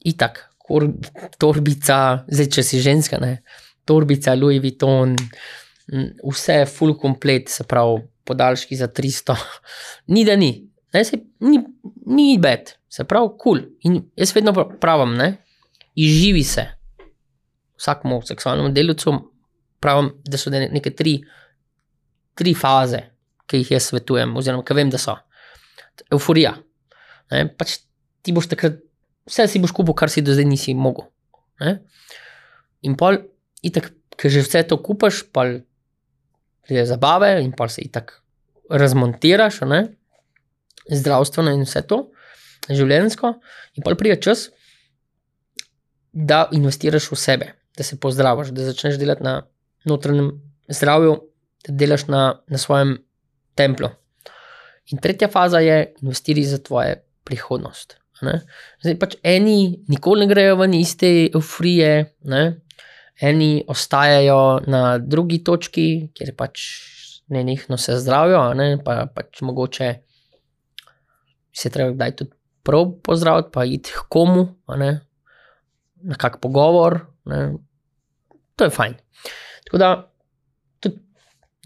Itak, 0.00 0.46
kor, 0.58 0.88
torbica, 1.38 2.24
zdaj 2.30 2.48
če 2.56 2.64
si 2.64 2.80
ženska, 2.80 3.20
ne, 3.20 3.42
torbica, 3.84 4.34
Louis 4.38 4.62
Vuitton, 4.62 5.14
vse 6.24 6.62
je 6.62 6.70
full 6.70 6.96
komplet, 6.98 7.50
se 7.52 7.66
pravi, 7.68 8.00
podaljški 8.24 8.78
za 8.78 8.88
300, 8.88 9.36
ni 10.14 10.24
da 10.24 10.36
ni, 10.40 10.52
ne, 10.94 11.04
se, 11.04 11.20
ni, 11.40 12.28
bed, 12.40 12.74
se 12.88 13.04
pravi, 13.04 13.34
kul. 13.36 13.60
Cool. 13.60 13.64
In 13.86 14.02
jaz 14.16 14.34
vedno 14.34 14.54
pra- 14.56 14.68
pravim, 14.80 15.14
ne, 15.18 15.32
izživi 15.94 16.44
se. 16.44 16.66
Vsakmu 17.80 18.20
seksualnemu 18.26 18.72
delavcu 18.76 19.12
pravim, 19.80 20.12
da 20.24 20.38
so 20.38 20.52
ne- 20.52 20.68
neke 20.72 20.92
tri, 20.96 21.18
tri 22.36 22.54
faze, 22.54 23.00
ki 23.48 23.62
jih 23.62 23.72
jaz 23.76 23.90
svetujem, 23.90 24.36
oziroma 24.36 24.64
ki 24.66 24.76
vem, 24.76 24.90
da 24.92 25.00
so. 25.00 25.16
Euforija. 26.12 26.54
Ne, 27.30 27.46
pač 27.58 27.78
ti 28.24 28.32
boš 28.32 28.50
takrat, 28.52 28.78
vse 29.28 29.46
si 29.48 29.60
boš 29.62 29.74
kupil, 29.76 29.96
kar 29.96 30.12
si 30.12 30.22
do 30.24 30.34
zdaj 30.34 30.48
nisi 30.48 30.74
mogel. 30.74 31.08
Ne? 31.60 31.80
In 32.86 32.96
pol, 33.00 33.20
itak, 33.66 33.90
ker 34.16 34.32
že 34.32 34.44
vse 34.44 34.64
to 34.68 34.80
kupaš, 34.80 35.24
pa 35.32 35.46
pride 36.66 36.86
zabave 36.88 37.34
in 37.42 37.52
pa 37.56 37.68
se 37.68 37.82
itak 37.84 38.20
razmontiraš, 38.70 39.62
ne? 39.68 39.82
zdravstveno 40.90 41.52
in 41.54 41.66
vse 41.66 41.82
to, 41.86 42.00
življenjsko, 42.70 43.34
in 43.78 43.84
pa 43.84 43.94
pride 43.98 44.16
čas, 44.24 44.48
da 46.10 46.48
investiraš 46.56 47.06
v 47.12 47.18
sebe, 47.18 47.48
da 47.78 47.86
se 47.86 47.98
pozdraviš, 48.00 48.50
da 48.56 48.66
začneš 48.66 48.98
delati 48.98 49.22
na 49.22 49.34
notranjem 49.84 50.32
zdravju, 50.68 51.16
da 51.66 51.74
delaš 51.74 52.06
na, 52.06 52.22
na 52.48 52.58
svojem 52.58 52.98
templu. 53.54 53.88
In 54.90 54.98
tretja 54.98 55.28
faza 55.28 55.60
je, 55.60 55.94
investiraj 56.02 56.44
za 56.44 56.58
tvojo 56.58 56.96
prihodnost. 57.24 57.96
Ne? 58.22 58.40
Zdaj 58.82 58.96
pač 59.00 59.16
eni 59.24 59.80
nikoli 59.88 60.26
ne 60.26 60.28
grejo 60.28 60.58
ven 60.60 60.74
iz 60.76 60.92
te 61.00 61.30
euforije, 61.34 61.92
eni 63.20 63.50
ostajajo 63.68 64.60
na 64.66 64.98
drugi 64.98 65.40
točki, 65.44 66.10
kjer 66.16 66.34
pač 66.36 66.64
ne 67.30 67.42
njihno 67.46 67.78
se 67.78 67.96
zdravijo, 68.00 68.42
ne? 68.54 68.74
pa 68.84 69.06
pač 69.14 69.40
mogoče 69.46 69.92
se 71.52 71.70
treba 71.70 71.94
kdaj 71.94 72.16
tudi 72.16 72.34
prav 72.66 72.90
pozdraviti, 73.04 73.50
pa 73.52 73.64
iti 73.64 73.92
k 73.94 74.08
komu, 74.08 74.48
na 76.02 76.16
kak 76.18 76.40
pogovor. 76.40 77.00
Ne? 77.24 77.54
To 78.56 78.68
je 78.68 78.70
fajn. 78.74 78.96
Tako 79.70 79.78
da 79.78 79.90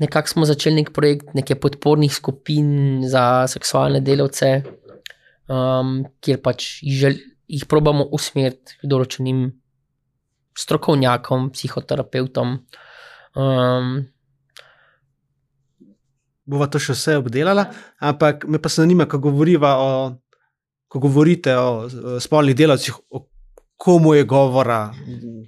nekako 0.01 0.29
smo 0.29 0.45
začeli 0.45 0.83
nek 0.83 0.93
projekt 0.93 1.35
nekaj 1.35 1.57
podpornih 1.61 2.15
skupin 2.15 3.03
za 3.09 3.47
seksualne 3.49 4.01
delavce, 4.05 4.63
um, 5.49 6.03
kjer 6.21 6.41
pač 6.43 6.83
jih, 6.83 6.99
žel, 6.99 7.21
jih 7.49 7.67
probamo 7.71 8.05
usmeriti 8.13 8.77
k 8.81 8.91
določenim 8.91 9.47
strokovnjakom, 10.59 11.49
psihoterapeutom. 11.55 12.59
Um, 13.35 13.95
Bova 16.45 16.69
to 16.69 16.77
še 16.77 16.93
vse 16.93 17.17
obdelala, 17.23 17.71
ampak 18.05 18.45
me 18.45 18.61
pa 18.61 18.69
zanima, 18.69 19.07
ko, 19.09 19.17
o, 19.17 19.93
ko 20.93 21.01
govorite 21.01 21.55
o 21.57 21.87
eh, 21.87 22.19
spolnih 22.21 22.53
delavcih, 22.53 22.99
o 23.17 23.23
komu 23.81 24.13
je 24.15 24.27
govora, 24.29 24.93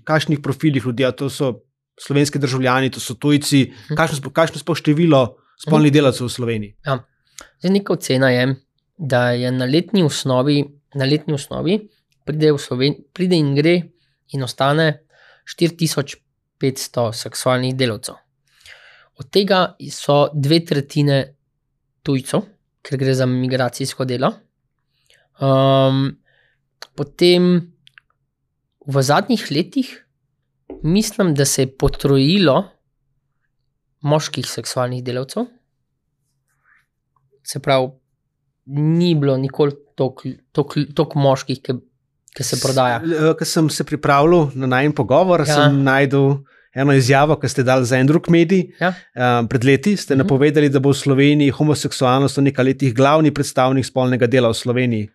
kakšnih 0.08 0.40
profilih 0.40 0.88
ljudi, 0.88 1.04
to 1.12 1.28
so 1.28 1.52
slovenski 2.00 2.38
državljani, 2.38 2.90
to 2.90 3.00
so 3.00 3.14
tujci, 3.14 3.72
kakšno, 3.96 4.18
spo- 4.20 4.32
kakšno 4.32 4.61
sploh 4.61 4.78
število 4.78 5.22
spolnih 5.61 5.92
delavcev 5.92 6.28
v 6.28 6.32
Sloveniji. 6.32 6.74
Zdaj, 6.85 7.72
neka 7.72 7.92
ocena 7.96 8.30
je, 8.30 8.48
da 8.98 9.30
je 9.37 9.52
na 9.52 9.64
letni 9.64 10.02
osnovi, 10.04 10.62
na 10.94 11.04
letni 11.04 11.35
osnovi 11.35 11.80
pride, 12.26 12.52
Sloven, 12.59 12.94
pride 13.12 13.37
in 13.37 13.54
gre 13.54 13.76
in 14.35 14.42
ostane 14.42 15.06
4500 15.46 17.12
seksualnih 17.14 17.76
delavcev. 17.78 18.18
Od 19.16 19.30
tega 19.32 19.76
so 19.92 20.26
dve 20.35 20.61
tretjine 20.66 21.20
tujcev, 22.04 22.42
ker 22.85 22.98
gre 23.00 23.14
za 23.14 23.26
migracijsko 23.26 24.04
delo. 24.04 24.32
Um, 25.40 26.11
potem 26.96 27.48
v 28.87 29.02
zadnjih 29.02 29.46
letih 29.50 29.92
mislim, 30.82 31.34
da 31.34 31.44
se 31.44 31.62
je 31.62 31.76
potrojilo 31.76 32.64
moških 34.00 34.46
seksualnih 34.46 35.04
delavcev. 35.04 35.44
Se 37.42 37.58
pravi, 37.58 37.88
ni 38.66 39.14
bilo 39.14 39.36
nikoli 39.36 39.72
toliko 39.96 41.18
moških, 41.18 41.60
ki, 41.62 41.72
ki 42.36 42.42
se 42.44 42.58
prodaja. 42.62 43.00
Ker 43.38 43.46
sem 43.46 43.70
se 43.70 43.84
pripravljal 43.84 44.50
na 44.54 44.66
najen 44.66 44.92
pogovor, 44.92 45.40
Ja. 45.40 45.54
sem 45.54 45.82
najdel 45.82 46.36
eno 46.74 46.92
izjavo, 46.92 47.36
ki 47.36 47.48
ste 47.48 47.62
dali 47.62 47.86
za 47.86 47.96
en 47.96 48.06
drug 48.06 48.28
medij. 48.28 48.66
Ja. 48.80 48.92
Um, 49.14 49.48
pred 49.48 49.64
leti 49.64 49.96
ste 49.96 50.14
Mhm. 50.14 50.20
uh 50.20 50.24
-huh. 50.24 50.24
napovedali, 50.24 50.68
da 50.68 50.78
bo 50.80 50.88
v 50.88 50.94
Sloveniji 50.94 51.50
homoseksualnost 51.50 52.36
v 52.36 52.42
nekaj 52.42 52.64
letih 52.64 52.94
glavni 52.94 53.30
predstavnik 53.30 53.84
spolnega 53.84 54.26
dela 54.26 54.48
v 54.48 54.54
Sloveniji. 54.54 55.08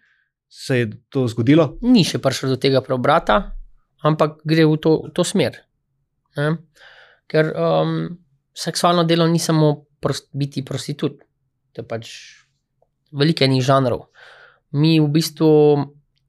Se 0.50 0.78
je 0.78 0.90
to 1.10 1.28
zgodilo? 1.28 1.78
Ni 1.82 2.04
še 2.04 2.18
prišlo 2.20 2.50
do 2.50 2.56
tega 2.56 2.82
preobrata, 2.82 3.52
ampak 4.08 4.42
gre 4.48 4.66
v 4.66 4.78
to, 4.82 4.98
v 5.08 5.14
to 5.16 5.26
smer. 5.28 5.62
Ne? 6.38 6.56
Ker 7.30 7.52
um, 7.56 7.96
seksualno 8.54 9.04
delo 9.08 9.28
ni 9.28 9.40
samo 9.40 9.88
prost, 10.02 10.30
biti 10.34 10.66
prostitut, 10.66 11.22
to 11.72 11.84
je 11.84 11.88
pač 11.88 12.12
veliko 13.16 13.46
enih 13.46 13.64
žanrov. 13.64 14.08
Mi 14.76 14.98
v 15.00 15.08
bistvu 15.12 15.52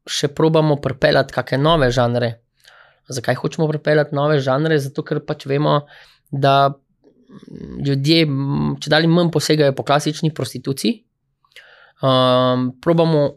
še 0.09 0.33
probamo 0.35 0.79
pripeljati 0.83 1.35
kakšne 1.35 1.63
nove 1.63 1.91
žanre. 1.95 2.33
Zakaj 3.13 3.39
hočemo 3.39 3.69
pripeljati 3.71 4.15
nove 4.15 4.41
žanre? 4.43 4.79
Zato, 4.83 5.05
ker 5.07 5.23
pač 5.27 5.47
vemo, 5.51 5.83
da 6.31 6.75
ljudje, 7.87 8.27
če 8.83 8.93
dalje 8.93 9.11
manj 9.11 9.31
posegajo 9.35 9.75
po 9.77 9.87
klasični 9.87 10.33
prostituciji. 10.35 10.99
Um, 12.03 12.73
probamo 12.83 13.29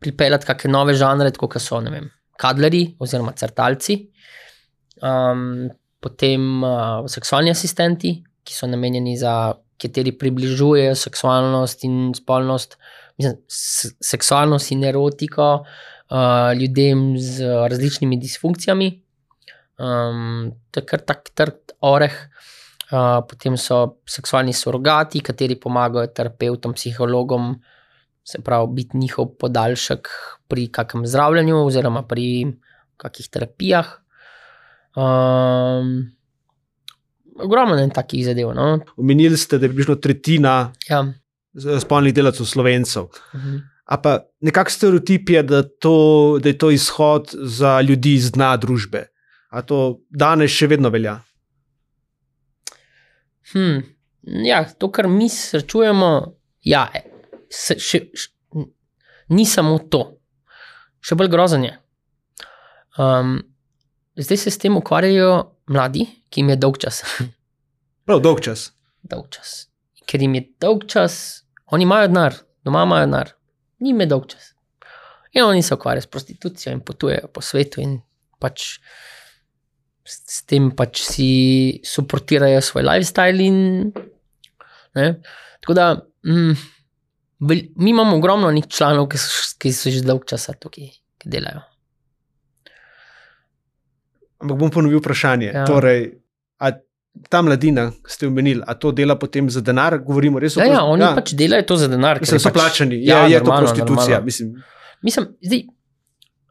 pripeljati 0.00 0.46
kakšne 0.46 0.72
nove 0.72 0.94
žanre, 0.98 1.32
kot 1.36 1.58
so 1.60 1.80
ne 1.82 1.92
vem, 1.94 2.06
kadleri 2.40 2.84
oziroma 2.98 3.34
crtalci, 3.36 3.98
um, 5.04 5.68
potem 6.00 6.64
uh, 6.64 7.04
seksualni 7.10 7.52
asistenti, 7.52 8.14
ki 8.44 8.56
so 8.56 8.68
namenjeni 8.70 9.16
za 9.20 9.52
kateri 9.80 10.12
približujejo 10.16 10.96
seksualnost 10.96 11.84
in 11.88 12.12
spolnost, 12.16 12.76
mislim, 13.20 13.38
seksualnost 14.12 14.72
in 14.74 14.84
erotiko 14.84 15.50
uh, 15.60 16.52
ljudem 16.56 17.14
z 17.18 17.52
različnimi 17.72 18.18
disfunkcijami. 18.20 18.90
Um, 19.80 20.52
to 20.70 20.80
je 20.80 20.86
kar 20.86 21.04
tak 21.04 21.32
trd 21.34 21.76
oreh. 21.80 22.16
Uh, 22.90 23.20
potem 23.28 23.54
so 23.56 24.00
seksualni 24.08 24.52
surrogati, 24.52 25.22
kateri 25.22 25.54
pomagajo 25.56 26.10
terapeutom, 26.10 26.74
psihologom, 26.74 27.52
se 28.24 28.40
pravi, 28.40 28.66
biti 28.72 28.96
njihov 28.96 29.26
podaljšek 29.38 30.08
pri 30.48 30.68
kakem 30.72 31.06
zdravljenju 31.06 31.64
oziroma 31.66 32.02
pri 32.02 32.52
kakih 32.96 33.28
terapijah. 33.28 33.86
Um, 34.96 36.10
ogromno 37.38 37.74
je 37.74 37.90
takih 37.90 38.24
zadev. 38.24 38.52
No? 38.54 38.78
Omenili 38.96 39.36
ste, 39.36 39.58
da 39.58 39.64
je 39.64 39.70
približno 39.70 39.94
tretjina 39.94 40.72
Ja. 40.88 41.04
spolnih 41.80 42.14
delavcev 42.14 42.46
slovencev. 42.46 43.08
mhm. 43.34 43.56
A 43.90 43.96
pa 43.98 44.20
nekakšen 44.40 44.76
stereotip 44.76 45.30
je, 45.30 45.42
da, 45.42 45.62
to, 45.62 46.38
da 46.42 46.48
je 46.48 46.58
to 46.58 46.70
izhod 46.70 47.32
za 47.34 47.80
ljudi 47.80 48.14
iz 48.14 48.30
dna 48.32 48.56
družbe. 48.56 49.08
A 49.50 49.62
to 49.66 49.98
danes 50.10 50.50
še 50.54 50.68
vedno 50.70 50.92
velja? 50.94 51.16
Hmm. 53.52 53.82
Ja, 54.22 54.62
to, 54.78 54.92
kar 54.94 55.08
mi 55.08 55.26
srečujemo, 55.28 56.36
ja, 56.62 56.84
se, 57.50 57.76
še, 57.82 58.02
še, 58.14 58.30
ni 59.34 59.46
samo 59.46 59.78
to, 59.90 60.02
še 61.02 61.18
bolj 61.18 61.30
grozen 61.32 61.66
je. 61.66 61.74
Um, 63.00 63.38
zdaj 64.18 64.42
se 64.44 64.52
s 64.54 64.60
tem 64.60 64.76
ukvarjajo 64.78 65.32
mladi, 65.70 66.06
ki 66.30 66.42
jim 66.42 66.54
je 66.54 66.60
dolg 66.60 66.78
čas. 66.82 67.02
Prav 68.06 68.22
dolg 68.24 68.42
čas. 68.44 68.70
dolg 69.02 69.30
čas. 69.32 69.66
Ker 70.06 70.22
jim 70.22 70.34
je 70.38 70.46
dolg 70.62 70.86
čas, 70.90 71.44
oni 71.70 71.86
imajo 71.86 72.10
denar, 72.10 72.36
doma 72.66 72.84
imajo 72.86 73.06
denar, 73.06 73.34
njim 73.80 74.02
je 74.02 74.10
dolg 74.10 74.26
čas. 74.32 74.52
In 75.32 75.46
oni 75.46 75.62
se 75.62 75.74
ukvarjajo 75.74 76.08
s 76.08 76.10
prostitucijo 76.10 76.72
in 76.74 76.82
potujejo 76.82 77.30
po 77.30 77.42
svetu 77.44 77.80
in 77.80 78.00
pač 78.42 78.80
s 80.04 80.42
tem 80.48 80.70
pač 80.74 81.04
si 81.06 81.30
suportirajo 81.86 82.60
svoj 82.64 82.86
lifestyle. 82.88 83.44
In, 83.46 83.92
ne. 84.98 85.06
Tako 85.60 85.76
da 85.76 85.86
mm, 86.26 86.56
mi 87.40 87.90
imamo 87.90 88.16
ogromno 88.16 88.52
njih 88.52 88.66
članov, 88.68 89.08
ki 89.08 89.18
so, 89.18 89.28
ki 89.58 89.72
so 89.72 89.90
že 89.90 90.02
dolg 90.02 90.24
časa 90.24 90.52
tukaj, 90.52 90.90
ki 91.18 91.28
delajo. 91.28 91.62
Ampak 94.38 94.56
bom 94.56 94.70
ponovil 94.70 94.98
vprašanje. 94.98 95.50
Ja. 95.50 95.64
Torej, 95.66 96.16
ta 97.28 97.42
mladina, 97.42 97.90
ki 97.90 98.12
ste 98.12 98.26
omenili, 98.26 98.62
a 98.62 98.74
to 98.74 98.92
dela 98.92 99.16
potem 99.18 99.50
za 99.50 99.60
denar? 99.60 99.98
Govorimo 99.98 100.38
res 100.38 100.56
o 100.56 100.60
Ja, 100.60 100.66
ja, 100.66 100.72
prost- 100.74 100.88
oni 100.88 101.02
ja. 101.02 101.14
pač 101.14 101.32
delajo 101.32 101.62
to 101.64 101.76
za 101.76 101.88
denar. 101.88 102.20
Mislim, 102.20 102.36
je 102.36 102.40
so 102.40 102.48
pač, 102.48 102.54
plačani. 102.54 103.00
Ja, 103.04 103.26
je 103.26 103.38
to 103.38 103.44
normalno, 103.44 103.66
prostitucija. 103.66 103.96
normalno. 103.98 104.24
Mislim, 104.24 104.54
Mislim, 105.02 105.26
zdaj, 105.40 105.62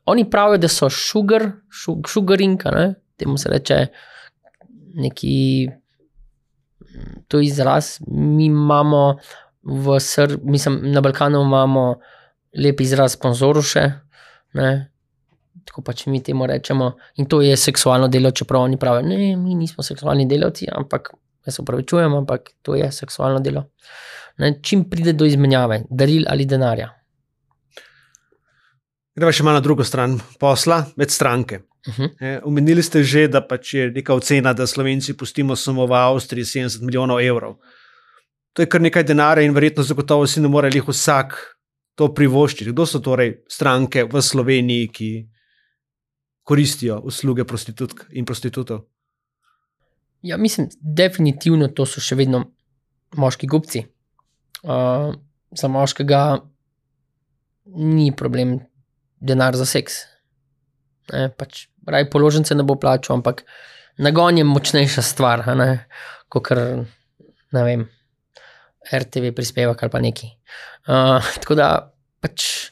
oni 0.05 0.23
pravijo, 0.25 0.57
da 0.57 0.67
so 0.67 0.89
sugar, 0.89 1.51
sugarinka, 2.07 2.71
ne? 2.71 2.85
temu 3.15 3.37
se 3.37 3.49
reče 3.49 3.87
neki. 4.95 5.69
To 7.27 7.37
je 7.39 7.45
izraz. 7.45 7.99
Mi 8.07 8.45
imamo 8.45 9.17
v 9.63 9.99
Sr, 9.99 10.37
mislim, 10.43 10.79
na 10.91 11.01
Balkanu 11.01 11.41
imamo 11.41 11.99
lep 12.57 12.81
izraz 12.81 13.13
sponzoruše. 13.13 13.91
Ne? 14.53 14.91
Tako 15.65 15.81
pač 15.81 16.05
mi 16.05 16.23
temu 16.23 16.47
rečemo. 16.47 16.95
In 17.15 17.25
to 17.25 17.41
je 17.41 17.57
seksualno 17.57 18.07
delo, 18.07 18.31
čeprav 18.31 18.61
oni 18.61 18.77
pravijo, 18.77 19.07
ne, 19.09 19.35
mi 19.37 19.55
nismo 19.55 19.83
seksualni 19.83 20.25
delavci, 20.25 20.67
ampak 20.71 21.11
jaz 21.45 21.55
se 21.55 21.61
upravičujem, 21.61 22.13
ampak 22.13 22.49
to 22.61 22.75
je 22.75 22.91
seksualno 22.91 23.39
delo. 23.39 23.69
Ne? 24.37 24.55
Čim 24.63 24.89
pride 24.89 25.13
do 25.13 25.25
izmenjave, 25.25 25.83
daril 25.89 26.25
ali 26.27 26.45
denarja. 26.45 26.89
greva 29.19 29.33
še 29.35 29.43
malo 29.43 29.59
na 29.59 29.63
drugo 29.63 29.83
stran 29.83 30.15
posla, 30.39 30.85
med 30.95 31.11
stranke. 31.11 31.59
Uh 31.87 31.93
-huh. 31.97 32.09
E, 32.19 32.39
Omenili 32.43 32.83
ste 32.83 33.03
že, 33.03 33.27
da 33.27 33.41
pač 33.41 33.73
je 33.73 33.91
neka 33.91 34.13
ocena, 34.13 34.53
da 34.53 34.67
Slovenci 34.67 35.17
pustimo 35.17 35.55
samo 35.55 35.85
v 35.85 35.93
Avstriji 35.93 36.45
70 36.45 36.81
milijonov 36.81 37.21
evrov. 37.21 37.55
To 38.53 38.61
je 38.61 38.69
kar 38.69 38.81
nekaj 38.81 39.03
denarja 39.03 39.45
in 39.45 39.53
verjetno 39.53 39.83
zagotovo 39.83 40.27
si 40.27 40.41
ne 40.41 40.49
more 40.49 40.69
jih 40.73 40.87
vsak 40.87 41.37
to 41.95 42.09
privoščiti. 42.15 42.71
Kdo 42.71 42.85
so 42.87 43.01
torej 43.03 43.41
stranke 43.51 44.05
v 44.07 44.21
Sloveniji, 44.23 44.87
ki 44.87 45.09
koristijo 46.47 46.99
usluge 47.05 47.45
prostitutk 47.45 48.07
in 48.17 48.25
prostitutov? 48.25 48.85
Ja, 50.25 50.37
mislim, 50.37 50.67
definitivno 50.81 51.69
to 51.75 51.85
so 51.87 52.01
še 52.03 52.17
vedno 52.19 52.43
moški 53.19 53.47
gubci. 53.47 53.83
Uh, 54.63 55.13
za 55.55 55.67
moškega 55.71 56.23
ni 57.75 58.09
problem 58.15 58.57
denar 59.19 59.55
za 59.55 59.67
seks. 59.69 60.01
Ne, 61.13 61.29
pač, 61.35 61.67
raj 61.87 62.09
položnice 62.11 62.55
ne 62.55 62.65
bo 62.67 62.75
plačal, 62.79 63.19
ampak 63.19 63.45
nagon 63.97 64.37
je 64.37 64.45
močnejša 64.47 65.03
stvar, 65.05 65.45
kot 66.29 66.45
kar 66.45 66.61
ne 67.55 67.63
vem, 67.65 67.87
RTV 68.93 69.33
prispevek 69.35 69.83
ali 69.83 69.91
pa 69.91 70.01
neki. 70.03 70.29
Uh, 70.87 71.23
tako 71.43 71.57
da 71.59 71.69
pač. 72.21 72.69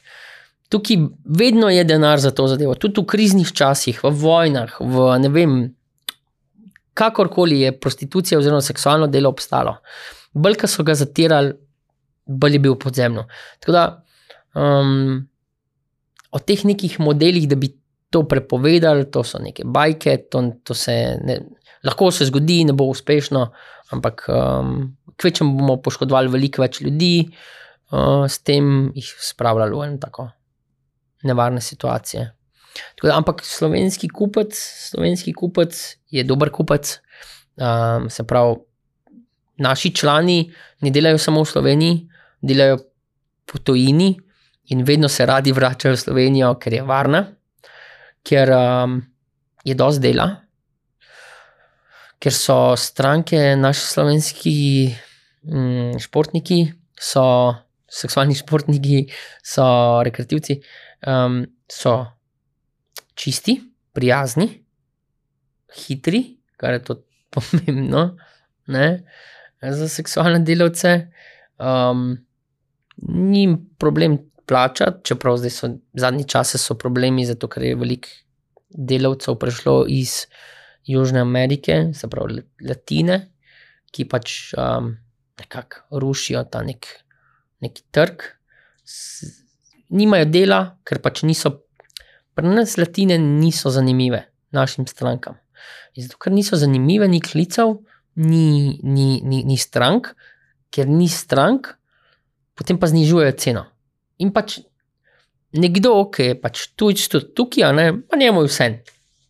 Tukaj 0.68 0.98
vedno 1.24 1.70
je 1.72 1.80
denar 1.88 2.20
za 2.20 2.28
to 2.36 2.44
zadevo, 2.44 2.74
tudi 2.76 3.00
v 3.00 3.08
kriznih 3.08 3.52
časih, 3.56 4.02
v 4.04 4.10
vojnah, 4.12 4.74
v 4.84 5.06
ne 5.16 5.30
vem, 5.32 5.54
kakorkoli 6.92 7.62
je 7.62 7.70
prostitucija 7.80 8.36
oziroma 8.38 8.60
seksualno 8.60 9.06
delo 9.08 9.30
obstalo. 9.32 9.78
Bolj, 10.36 10.58
ko 10.60 10.68
so 10.68 10.84
ga 10.84 10.92
zatirali, 10.98 11.54
bolj 12.28 12.58
je 12.58 12.62
bil 12.66 12.76
podzemno. 12.76 13.24
Tako 13.64 13.72
da 13.72 13.84
um, 14.60 15.24
o 16.30 16.38
teh 16.38 16.64
nekih 16.68 16.98
modelih, 17.00 17.48
da 17.48 17.56
bi 17.56 17.70
to 18.10 18.24
prepovedali, 18.28 19.08
to 19.12 19.24
so 19.24 19.40
neke 19.40 19.64
bajke, 19.64 20.16
to, 20.32 20.44
to 20.64 20.74
se 20.74 20.94
ne, 21.24 21.40
lahko 21.84 22.10
se 22.12 22.28
zgodi, 22.28 22.62
ne 22.68 22.76
bo 22.76 22.88
uspešno, 22.92 23.46
ampak 23.94 24.26
um, 24.28 24.96
kvečem 25.16 25.50
bomo 25.56 25.78
poškodovali 25.82 26.30
veliko 26.32 26.62
več 26.62 26.80
ljudi, 26.84 27.28
uh, 27.92 28.26
s 28.28 28.42
tem 28.44 28.90
jih 28.94 29.08
spravljali 29.30 29.76
v 29.76 29.86
eno 29.88 30.02
tako 30.02 30.28
nevarne 31.28 31.60
situacije. 31.60 32.28
Tako 32.94 33.08
da, 33.08 33.16
ampak 33.16 33.42
slovenski 33.44 34.08
kupec, 34.08 34.54
slovenski 34.90 35.32
kupec 35.34 35.74
je 36.10 36.24
dober 36.24 36.50
kupec. 36.54 37.00
Um, 37.58 38.06
se 38.10 38.22
pravi, 38.22 38.54
naši 39.58 39.90
člani 39.94 40.44
ne 40.80 40.90
delajo 40.94 41.18
samo 41.18 41.42
v 41.42 41.50
Sloveniji, 41.50 41.96
delajo 42.40 42.78
po 43.48 43.58
tujini 43.58 44.12
in 44.70 44.84
vedno 44.84 45.08
se 45.08 45.26
radi 45.26 45.52
vračajo 45.52 45.96
v 45.96 46.00
Slovenijo, 46.00 46.52
ker 46.60 46.76
je 46.76 46.82
varna, 46.86 47.24
ker 48.22 48.52
um, 48.54 49.00
je 49.64 49.74
dosti 49.74 50.04
dela, 50.04 50.28
ker 52.18 52.34
so 52.34 52.76
stranke, 52.76 53.38
naši 53.56 53.86
slovenski 53.86 54.54
um, 55.46 55.94
športniki, 56.00 56.60
so 56.98 57.24
seksualni 57.88 58.36
športniki, 58.36 59.04
so 59.44 59.64
rekreativci, 60.06 60.58
um, 61.06 61.42
so 61.70 61.94
čisti, 63.18 63.58
prijazni, 63.94 64.48
hitri, 65.86 66.22
kar 66.58 66.76
je 66.76 66.84
tudi 66.90 67.04
pomembno 67.34 68.04
ne, 68.72 68.88
za 69.62 69.88
seksualne 69.88 70.40
delavce. 70.46 70.94
Um, 71.58 72.16
ni 73.08 73.44
jim 73.44 73.58
problem 73.78 74.18
plačati, 74.48 75.04
čeprav 75.04 75.36
zdaj 75.36 75.50
so 75.50 75.70
zadnji 75.94 76.24
čase 76.28 76.58
so 76.58 76.74
problemi, 76.78 77.26
zato 77.26 77.48
ker 77.48 77.62
je 77.62 77.76
veliko 77.76 78.08
delavcev 78.68 79.36
prišlo 79.38 79.84
iz 79.88 80.24
Južne 80.86 81.20
Amerike, 81.20 81.90
se 81.94 82.08
pravi 82.08 82.42
Latine, 82.64 83.18
ki 83.92 84.04
pač 84.08 84.54
um, 84.56 84.94
nekako 85.38 86.00
rušijo 86.00 86.44
ta 86.52 86.62
nek, 86.62 86.86
neki 87.64 87.84
trg. 87.90 88.24
S, 88.84 89.24
nimajo 89.88 90.28
dela, 90.28 90.60
ker 90.84 91.00
pač 91.04 91.24
niso 91.24 91.58
Pri 92.38 92.46
nas 92.46 92.76
latine 92.78 93.16
niso 93.18 93.70
zanimive 93.70 94.20
našim 94.54 94.86
strankam. 94.86 95.34
In 95.98 96.04
zato, 96.04 96.20
ker 96.22 96.30
niso 96.30 96.54
zanimive, 96.54 97.08
ni 97.10 97.18
klicev, 97.18 97.72
ni, 98.14 98.78
ni, 98.82 99.18
ni, 99.26 99.40
ni 99.42 99.56
strank, 99.58 100.12
ker 100.70 100.86
ni 100.86 101.08
strank, 101.10 101.72
potem 102.54 102.78
pa 102.78 102.86
znižujejo 102.86 103.34
ceno. 103.42 103.64
In 104.22 104.30
pač 104.30 104.60
nekdo, 105.58 105.96
ki 106.14 106.28
je 106.28 106.38
pač 106.38 106.62
tujč 106.78 107.08
tudi 107.10 107.32
tukaj, 107.34 107.90
pa 108.06 108.20
njemu 108.22 108.46
je 108.46 108.52
vse, 108.52 108.70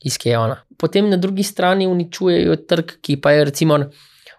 iz 0.05 0.21
kje 0.21 0.35
je 0.35 0.43
ona. 0.45 0.61
Potem 0.79 1.09
na 1.11 1.17
drugi 1.19 1.43
strani 1.43 1.89
uničujejo 1.91 2.57
trg, 2.71 2.99
ki 3.03 3.19
pa 3.21 3.35
je 3.35 3.45
recimo 3.49 3.79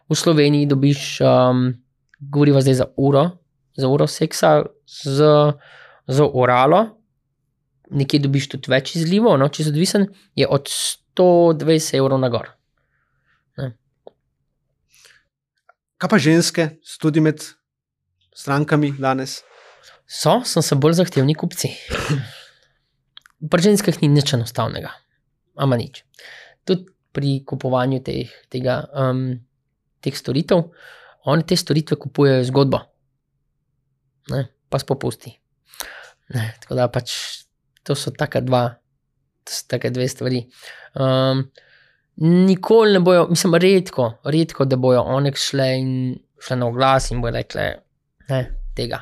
v 0.10 0.16
Sloveniji 0.16 0.70
dobiš, 0.70 1.20
um, 1.22 1.74
govoriva 2.20 2.62
zdaj 2.64 2.80
za 2.80 2.88
uro, 2.98 3.26
za 3.78 3.88
uro 3.88 4.08
seksa 4.08 4.64
z, 4.88 5.28
z 6.08 6.30
oralo 6.34 7.00
nekje 7.90 8.22
dobiš 8.24 8.50
tudi 8.54 8.72
več 8.72 8.94
izlivov, 8.98 9.38
no, 9.42 9.50
če 9.50 9.66
si 9.66 9.74
odvisen, 9.74 10.08
je 10.38 10.48
od 10.48 10.70
120 10.70 11.98
evrov 12.00 12.22
na 12.22 12.32
gor. 12.34 12.52
Kaj 16.00 16.12
pa 16.12 16.18
ženske, 16.22 16.70
tudi 17.02 17.20
med 17.24 17.44
strankami 18.32 18.94
danes? 18.96 19.42
So, 20.08 20.40
so 20.48 20.64
se 20.64 20.78
bolj 20.80 20.96
zahtevni 21.02 21.36
kupci. 21.38 21.74
Pri 23.52 23.66
ženskah 23.66 24.00
ni 24.02 24.08
nič 24.14 24.32
enostavnega, 24.38 24.94
ama 25.60 25.78
nič. 25.80 26.04
Tudi 26.68 26.88
pri 27.16 27.40
kupovanju 27.48 28.00
teh, 28.06 28.32
tega, 28.52 28.84
um, 28.94 29.34
teh 30.04 30.16
storitev, 30.16 30.70
oni 31.30 31.46
te 31.48 31.58
storitve 31.60 31.98
kupujejo 32.00 32.46
zgodbo, 32.48 32.80
ne, 34.34 34.46
pa 34.70 34.80
s 34.80 34.88
popusti. 34.88 35.34
Ne, 36.36 36.46
tako 36.62 36.78
da 36.78 36.86
pač 36.94 37.16
to 37.84 37.98
so 37.98 38.14
taka 38.14 38.42
dva, 38.46 38.68
to 39.44 39.56
so 39.56 39.66
take 39.72 39.90
dve 39.92 40.08
stvari. 40.08 40.44
Um, 40.94 41.48
nikoli 42.22 42.94
ne 42.94 43.04
bojo, 43.04 43.28
mislim, 43.34 43.58
redko, 43.62 44.12
redko, 44.30 44.66
da 44.70 44.78
bojo 44.78 45.02
one 45.02 45.34
šle 45.36 45.70
in 45.80 45.92
šle 46.40 46.60
na 46.62 46.70
oglas 46.70 47.10
in 47.12 47.24
bojo 47.24 47.34
rekle, 47.40 47.70
ne, 48.30 48.42
tega. 48.78 49.02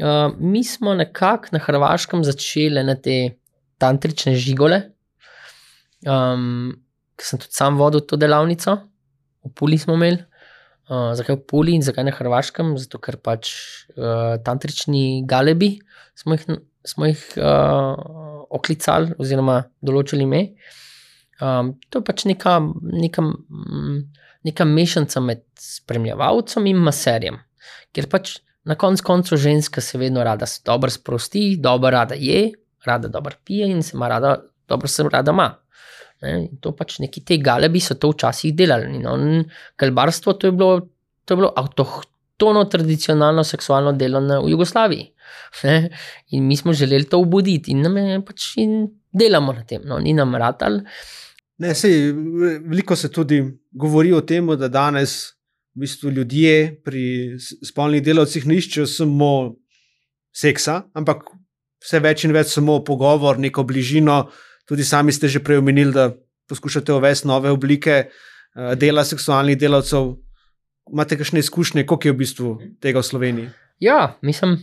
Uh, 0.00 0.32
mi 0.40 0.64
smo 0.64 0.94
nekako 0.94 1.52
na 1.52 1.60
Hrvaškem 1.62 2.24
začeli 2.24 2.82
na 2.84 2.96
te 3.00 3.36
tantrične 3.78 4.34
žigole, 4.36 4.80
um, 6.06 6.72
ki 7.16 7.28
sem 7.28 7.42
tudi 7.42 7.56
sam 7.56 7.78
vodil 7.80 8.04
to 8.06 8.18
delavnico, 8.20 8.78
v 9.46 9.52
Puli 9.54 9.78
smo 9.78 9.98
imeli. 9.98 10.22
Uh, 10.86 11.10
zakaj 11.18 11.40
v 11.40 11.44
Puli 11.50 11.74
in 11.74 11.82
zakaj 11.82 12.06
na 12.06 12.14
Hrvaškem? 12.14 12.76
Zato, 12.78 13.00
ker 13.02 13.18
pač 13.18 13.50
uh, 13.96 14.38
tantrični 14.46 15.24
galebi 15.26 15.76
smo 16.16 16.36
jih, 16.36 16.60
smo 16.86 17.08
jih 17.10 17.22
uh, 17.42 18.46
oklicali, 18.54 19.16
oziroma 19.18 19.60
določili 19.82 20.26
ime. 20.26 20.42
Um, 21.42 21.74
to 21.90 22.00
je 22.00 22.06
pač 22.06 22.24
neka, 22.30 22.58
neka, 22.80 23.22
mm, 23.22 23.98
neka 24.48 24.66
mešanica 24.68 25.20
med 25.20 25.42
spremljevalcem 25.60 26.70
in 26.70 26.80
maserjem, 26.80 27.42
ker 27.92 28.08
pač 28.12 28.38
na 28.66 28.74
koncu 28.78 29.04
koncev 29.04 29.38
ženska 29.42 29.82
se 29.84 29.98
vedno 29.98 30.24
rada 30.24 30.46
dobro 30.64 30.90
sprosti, 30.90 31.56
dobro 31.60 31.90
rada 31.90 32.16
je, 32.18 32.48
rada 32.86 33.08
dobro 33.08 33.36
pije 33.44 33.68
in 33.70 33.82
se 33.82 33.94
ima 33.94 34.08
rada, 34.08 34.36
dobro 34.68 34.88
se 34.88 35.04
rada 35.12 35.34
ima. 35.34 35.50
Ne? 36.24 36.48
To 36.64 36.72
pač 36.76 36.98
neki 37.02 37.22
te 37.26 37.38
galebi 37.42 37.80
so 37.82 37.96
to 38.00 38.12
včasih 38.12 38.54
delali. 38.56 39.00
No? 39.02 39.16
In 39.20 39.44
Kalbarstvo 39.76 40.36
to 40.40 40.50
je 40.50 40.56
bilo, 40.56 40.80
to 41.24 41.34
je 41.34 41.42
bilo 41.42 41.52
avtohtono, 41.56 42.64
tradicionalno 42.72 43.44
seksualno 43.44 43.92
delo 43.92 44.20
na, 44.20 44.40
v 44.40 44.54
Jugoslaviji. 44.54 45.10
Ne? 45.64 45.76
In 46.36 46.46
mi 46.46 46.56
smo 46.56 46.72
želeli 46.72 47.08
to 47.08 47.20
obuditi 47.20 47.72
in, 47.72 47.84
nam 47.84 47.96
je 47.96 48.20
pač 48.24 48.52
in 48.62 48.82
delamo 49.12 49.52
na 49.52 49.64
tem, 49.64 49.84
no? 49.84 49.98
ni 49.98 50.14
nam 50.16 50.34
ratal. 50.34 50.82
Ne, 51.58 51.72
sej, 51.74 52.12
veliko 52.68 52.96
se 52.96 53.08
tudi 53.12 53.40
govori 53.72 54.12
o 54.12 54.20
tem, 54.20 54.48
da 54.60 54.68
danes 54.68 55.36
v 55.76 55.84
bistvu 55.84 56.10
ljudje 56.12 56.82
pri 56.84 57.04
spolnih 57.40 58.02
delavcih 58.04 58.44
ne 58.48 58.58
iščejo 58.60 58.86
samo 58.88 59.30
seksa, 60.36 60.82
ampak 60.96 61.24
vse 61.84 62.00
več 62.04 62.24
in 62.26 62.34
več 62.36 62.52
samo 62.52 62.82
pogovor, 62.84 63.40
neko 63.40 63.64
bližino. 63.68 64.26
Tudi 64.66 64.84
sami 64.84 65.14
ste 65.14 65.30
že 65.30 65.42
prej 65.42 65.62
omenili, 65.62 65.94
da 65.94 66.10
poskušate 66.50 66.92
uvesti 66.92 67.28
nove 67.28 67.50
oblike 67.50 68.06
uh, 68.06 68.74
dela 68.74 69.04
seksualnih 69.04 69.58
delavcev. 69.58 70.14
Imate 70.92 71.18
kakšne 71.18 71.42
izkušnje, 71.42 71.86
koliko 71.86 72.08
je 72.08 72.12
v 72.12 72.18
bistvu 72.18 72.50
tega 72.82 73.02
v 73.02 73.06
Sloveniji? 73.06 73.48
Ja, 73.82 74.16
mislim, 74.22 74.58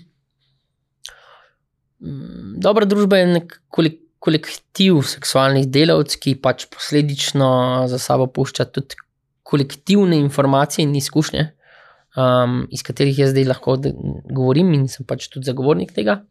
mm, 1.99 2.59
dobra 2.63 2.87
družba 2.87 3.19
je 3.19 3.31
nek 3.33 3.57
kolektiv 4.23 5.01
seksualnih 5.07 5.67
delavcev, 5.67 6.19
ki 6.23 6.37
pač 6.39 6.67
posledično 6.71 7.49
za 7.91 7.99
sabo 7.99 8.27
pušča 8.31 8.69
tudi 8.71 8.99
kolektivne 9.43 10.17
informacije 10.17 10.83
in 10.87 10.95
izkušnje, 10.95 11.43
um, 12.15 12.63
iz 12.71 12.83
katerih 12.83 13.19
jaz 13.19 13.33
zdaj 13.35 13.49
lahko 13.51 13.75
govorim 14.31 14.71
in 14.73 14.87
sem 14.87 15.05
pač 15.05 15.27
tudi 15.27 15.45
zagovornik 15.49 15.91
tega. 15.93 16.21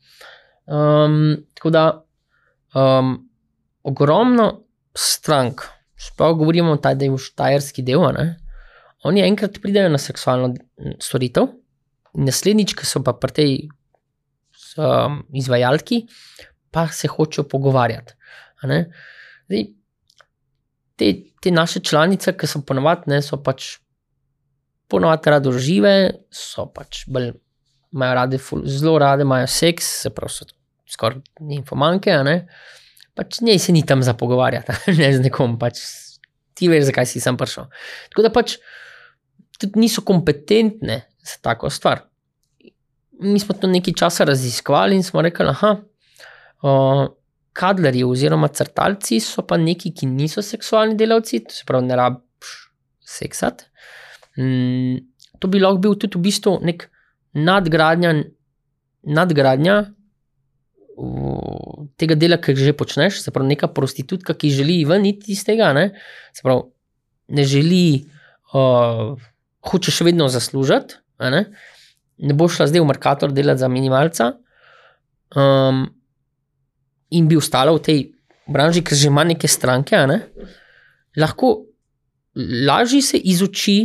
Um, 0.66 1.44
tako 1.54 1.70
da 1.74 1.84
um, 2.74 3.14
ogromno 3.82 4.48
strank, 4.94 5.66
sploh 5.96 6.36
govorimo 6.38 6.72
o 6.72 6.78
je 6.90 7.18
štajerski 7.18 7.82
del, 7.82 8.02
ne, 8.16 8.36
oni 9.04 9.22
enkrat 9.26 9.58
pridejo 9.62 9.90
na 9.90 9.98
seksualno 9.98 10.54
storitev, 11.02 11.48
naslednjič, 12.14 12.74
ki 12.78 12.86
so 12.86 13.02
pa 13.02 13.14
pri 13.18 13.32
tej 13.32 13.52
um, 14.78 15.22
izvajalki, 15.34 16.04
pa 16.70 16.86
se 16.88 17.08
hočejo 17.08 17.48
pogovarjati. 17.48 18.14
Zdaj, 18.62 19.64
te, 20.96 21.12
te 21.42 21.50
naše 21.50 21.80
članice, 21.80 22.36
ki 22.38 22.46
so 22.46 22.62
ponovadi, 22.66 23.10
ne 23.10 23.22
so 23.22 23.40
pač 23.42 23.78
ponovadi 24.92 25.32
rado 25.34 25.54
žive, 25.56 25.94
so 26.30 26.68
pač 26.70 27.06
bolj. 27.08 27.32
Imajo 27.92 28.14
rade, 28.16 28.38
zelo 28.72 28.94
rade 28.96 29.20
imajo 29.26 29.44
seks, 29.52 29.84
se 30.00 30.10
pravi, 30.16 30.46
skoraj 30.88 31.18
infomanke. 31.52 32.14
Pač 33.18 33.42
ne 33.44 33.58
se 33.60 33.72
ni 33.72 33.84
tam 33.86 34.02
za 34.02 34.14
pogovarjati, 34.14 34.72
ne 35.00 35.10
z 35.12 35.24
nekom, 35.24 35.58
pač 35.60 35.80
ti 36.56 36.68
veš, 36.68 36.88
zakaj 36.90 37.08
si 37.08 37.22
tam 37.24 37.36
prišel. 37.40 37.68
Tako 38.12 38.24
da 38.26 38.32
pač 38.32 38.56
tudi 39.58 39.82
niso 39.82 40.04
kompetentne 40.06 41.02
za 41.22 41.38
tako 41.44 41.70
stvar. 41.70 42.06
Mi 43.22 43.38
smo 43.38 43.54
to 43.54 43.68
nekaj 43.70 43.94
časa 43.94 44.24
raziskovali 44.26 44.96
in 44.98 45.04
smo 45.06 45.22
rekli, 45.22 45.46
da 45.46 45.76
kadlerji 47.52 48.04
oziroma 48.04 48.48
crtalci 48.48 49.20
so 49.20 49.44
pa 49.46 49.58
neki, 49.60 49.92
ki 49.94 50.08
niso 50.08 50.42
seksualni 50.42 50.96
delavci, 50.96 51.42
to 51.44 51.54
se 51.54 51.66
pravi, 51.68 51.86
ne 51.86 51.98
rabiš 51.98 52.52
seksati. 53.14 53.68
Mm, 54.40 55.02
to 55.38 55.50
bi 55.52 55.60
lahko 55.60 55.82
bil 55.84 55.98
tudi 56.00 56.18
v 56.18 56.24
bistvu 56.28 56.56
nek 56.64 56.86
nadgradnja, 57.36 58.14
nadgradnja 59.04 59.76
uh, 59.82 59.90
tega 61.96 62.16
dela, 62.18 62.38
ki 62.42 62.54
že 62.56 62.74
počneš, 62.76 63.22
se 63.22 63.32
pravi, 63.32 63.54
neka 63.54 63.70
prostitutka, 63.72 64.34
ki 64.34 64.52
želi 64.52 64.82
ven 64.88 65.06
iz 65.08 65.44
tega, 65.46 65.72
ne, 65.76 65.90
se 66.36 66.44
pravi, 66.44 66.68
ne 67.32 67.44
želi, 67.48 67.84
uh, 68.52 69.16
hoče 69.70 69.94
še 69.94 70.06
vedno 70.08 70.28
zaslužiti, 70.32 71.00
ne, 71.22 71.46
ne 72.22 72.36
bo 72.36 72.48
šla 72.50 72.68
zdaj 72.70 72.82
v 72.82 72.90
Merkator 72.90 73.32
delati 73.32 73.62
za 73.62 73.70
minimalca. 73.72 74.32
Um, 75.32 75.86
in 77.12 77.28
bi 77.28 77.38
ostala 77.40 77.72
v 77.76 77.82
tej 77.84 78.00
branži, 78.48 78.82
ker 78.84 78.96
že 78.96 79.08
ima 79.08 79.24
neke 79.24 79.48
stranke, 79.48 79.96
ne? 80.08 80.20
lahko 81.16 81.68
lažje 82.36 83.02
se 83.02 83.18
izuči, 83.18 83.78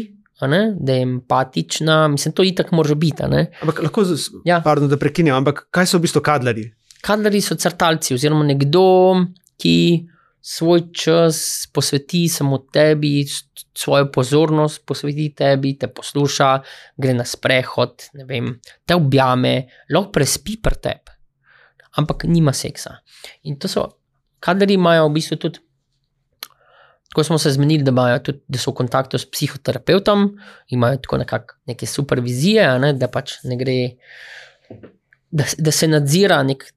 ne? 0.47 0.61
da 0.79 0.93
je 0.93 1.07
empatična. 1.07 2.07
Mislim, 2.07 2.33
to 2.33 2.43
itak 2.43 2.71
mora 2.71 2.95
biti. 2.95 3.23
Ampak 3.23 3.81
lahko, 3.83 4.03
ja. 4.45 4.61
pardon, 4.63 4.89
da 4.89 4.99
prekinem, 4.99 5.35
ampak 5.35 5.67
kaj 5.71 5.91
so 5.91 5.99
v 5.99 6.07
bistvu 6.07 6.23
kadlari? 6.23 6.67
Kadlari 7.05 7.41
so 7.41 7.57
crtalci, 7.59 8.15
oziroma 8.17 8.45
nekdo, 8.47 8.85
ki 9.57 9.77
svoj 10.47 10.87
čas 10.95 11.67
posveti 11.73 12.27
samo 12.31 12.61
tebi, 12.73 13.25
svojo 13.77 14.07
pozornost 14.11 14.85
posveti 14.87 15.29
tebi, 15.35 15.75
te 15.77 15.91
posluša, 15.91 16.53
gre 16.97 17.13
na 17.17 17.25
sprehod, 17.27 18.09
vem, 18.27 18.55
te 18.85 18.95
objame, 18.95 19.59
lahko 19.91 20.15
prespi 20.15 20.57
pri 20.61 20.81
tebi 20.81 21.17
ampak 21.97 22.23
nima 22.29 22.53
seksa. 22.53 23.01
In 23.43 23.57
to 23.57 23.67
so, 23.67 23.87
kadri 24.39 24.77
imajo 24.77 25.09
v 25.09 25.15
bistvu 25.17 25.37
tudi, 25.41 25.61
ko 27.13 27.23
smo 27.25 27.39
se 27.41 27.51
zmenili, 27.55 27.83
da, 27.83 28.19
tudi, 28.21 28.43
da 28.47 28.61
so 28.61 28.71
v 28.71 28.83
kontaktu 28.83 29.17
s 29.17 29.25
psihoterapeutom, 29.25 30.29
imajo 30.77 31.01
tako 31.01 31.21
nekak, 31.23 31.57
neke 31.69 31.89
supervizije, 31.89 32.67
ne, 32.83 32.93
da 32.93 33.09
pač 33.09 33.39
ne 33.49 33.57
gre, 33.57 33.77
da, 35.31 35.47
da 35.57 35.73
se 35.73 35.89
nadzira, 35.89 36.43
nek, 36.45 36.67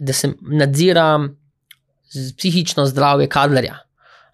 da 0.00 0.12
se 0.12 0.32
nadzira 0.40 1.06
psihično 2.36 2.86
zdravje 2.86 3.28
kadlerja. 3.32 3.78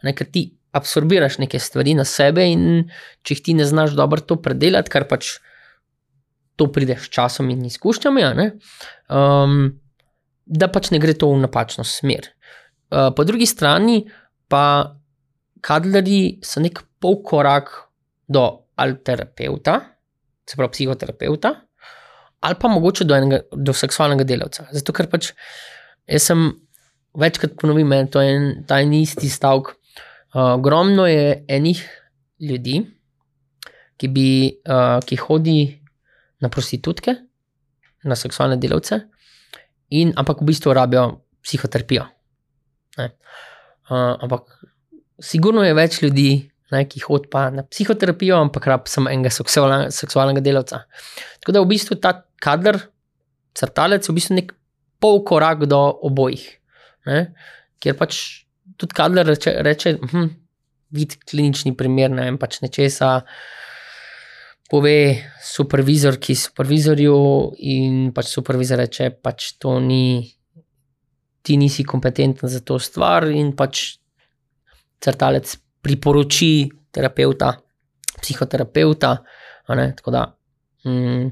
Ne, 0.02 0.14
ker 0.16 0.26
ti 0.26 0.48
absorbiraš 0.72 1.38
neke 1.38 1.60
stvari 1.60 1.94
na 1.94 2.04
sebe, 2.08 2.44
in 2.48 2.88
če 3.22 3.36
jih 3.36 3.42
ti 3.46 3.54
ne 3.54 3.66
znaš 3.68 3.96
dobro 3.98 4.24
to 4.24 4.40
predelati, 4.42 4.92
kar 4.92 5.08
pač. 5.10 5.36
To 6.60 6.66
prideš 6.68 7.06
s 7.06 7.12
časom 7.16 7.48
in 7.48 7.62
izkušnjami. 7.64 8.26
Um, 9.08 9.54
da 10.44 10.68
pač 10.68 10.90
ne 10.92 10.98
gre 11.00 11.14
to 11.16 11.30
v 11.32 11.40
napačno 11.40 11.84
smer. 11.88 12.28
Uh, 12.92 13.08
po 13.16 13.24
drugi 13.24 13.48
strani 13.48 14.02
pa 14.52 14.92
kadleri 15.64 16.42
so 16.44 16.60
nek 16.60 16.82
pol 17.00 17.22
korak 17.24 17.72
do 18.28 18.44
alterapeuta, 18.76 19.78
se 20.44 20.58
pravi 20.58 20.76
psihoterapeuta, 20.76 21.54
ali 22.42 22.58
pa 22.58 22.68
mogoče 22.68 23.06
do, 23.06 23.14
enega, 23.14 23.40
do 23.54 23.74
seksualnega 23.76 24.26
delavca. 24.26 24.66
Zato 24.74 24.94
ker 24.96 25.06
pač 25.10 25.30
jaz 26.10 26.26
sem 26.26 26.48
večkrat 27.18 27.54
ponovil, 27.60 27.86
da 27.88 28.00
je 28.00 28.10
to 28.10 28.24
en, 28.24 28.48
ta 28.66 28.80
en 28.82 28.94
isti 28.98 29.30
stavek. 29.30 29.74
Uh, 30.32 30.56
ogromno 30.56 31.06
je 31.06 31.42
enih 31.48 31.82
ljudi, 32.40 32.78
ki, 34.00 34.08
bi, 34.08 34.28
uh, 34.66 34.98
ki 35.04 35.18
hodi 35.20 35.58
na 36.42 36.48
prostitutke, 36.50 37.14
na 38.08 38.16
seksualne 38.18 38.56
delavce, 38.58 39.02
in, 39.92 40.14
ampak 40.16 40.40
v 40.40 40.48
bistvu 40.48 40.72
rabijo 40.74 41.04
psihoterapijo. 41.44 42.08
Uh, 42.98 44.16
ampak, 44.24 44.48
sigurno 45.22 45.62
je 45.66 45.76
več 45.76 46.00
ljudi, 46.02 46.30
ne, 46.72 46.86
ki 46.88 47.04
hodijo 47.04 47.30
pa 47.30 47.50
na 47.52 47.66
psihoterapijo, 47.68 48.40
ampak 48.48 48.66
rabijo 48.72 48.96
samo 48.96 49.12
enega 49.12 49.30
seksualnega, 49.30 49.92
seksualnega 49.92 50.42
delavca. 50.42 50.86
Tako 51.44 51.58
da 51.58 51.62
v 51.62 51.74
bistvu 51.76 52.00
ta 52.00 52.16
kader, 52.42 52.78
crtalec, 53.54 54.06
je 54.06 54.12
v 54.12 54.18
bistvu 54.18 54.38
nek 54.38 54.52
pol 55.02 55.22
korak 55.26 55.66
do 55.70 55.80
obojih. 56.08 56.44
Ne, 57.10 57.32
ker 57.82 57.96
pač 57.98 58.18
tudi 58.78 58.94
kader 58.94 59.26
reče, 59.26 59.56
reče 59.66 59.96
hm, 59.98 60.28
vidi 60.94 61.18
klinični 61.26 61.74
primer, 61.78 62.12
ne 62.14 62.28
vem 62.28 62.38
pač 62.38 62.60
nečesa 62.62 63.20
pove 64.72 64.96
supervizor, 65.44 66.16
ki 66.16 66.32
je 66.32 66.42
supervizorju, 66.46 67.16
in 67.68 68.06
pač 68.16 68.30
supervizor 68.32 68.80
reče, 68.80 69.10
pač 69.20 69.52
to 69.60 69.76
ni, 69.84 70.22
ti 71.44 71.58
nisi 71.60 71.84
kompetenten 71.84 72.48
za 72.48 72.62
to 72.64 72.78
stvar, 72.80 73.26
in 73.28 73.52
pač 73.58 73.82
crtalec 75.02 75.52
priporoči 75.82 76.70
terapeuta, 76.94 77.52
psihoterapeuta. 78.22 79.12
Tako 79.66 80.14
da 80.14 80.24
mm, 80.88 81.28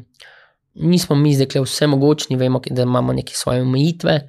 nismo 0.75 1.17
mi 1.17 1.35
zdaj 1.35 1.63
vse 1.65 1.87
mogočni, 1.87 2.37
vemo, 2.37 2.61
da 2.71 2.83
imamo 2.83 3.13
neke 3.13 3.35
svoje 3.35 3.63
omejitve. 3.63 4.21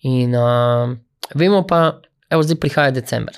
In 0.00 0.34
uh, 0.34 0.96
vemo 1.34 1.64
pa, 1.66 2.00
da 2.30 2.42
zdaj 2.42 2.60
prihaja 2.60 2.90
decembr, 2.90 3.32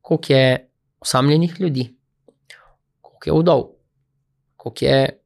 koliko 0.00 0.32
je 0.32 0.70
osamljenih 1.00 1.60
ljudi, 1.60 1.94
koliko 3.00 3.30
je 3.30 3.40
vdov 3.40 3.78
koliko 4.58 4.84
je, 4.84 5.20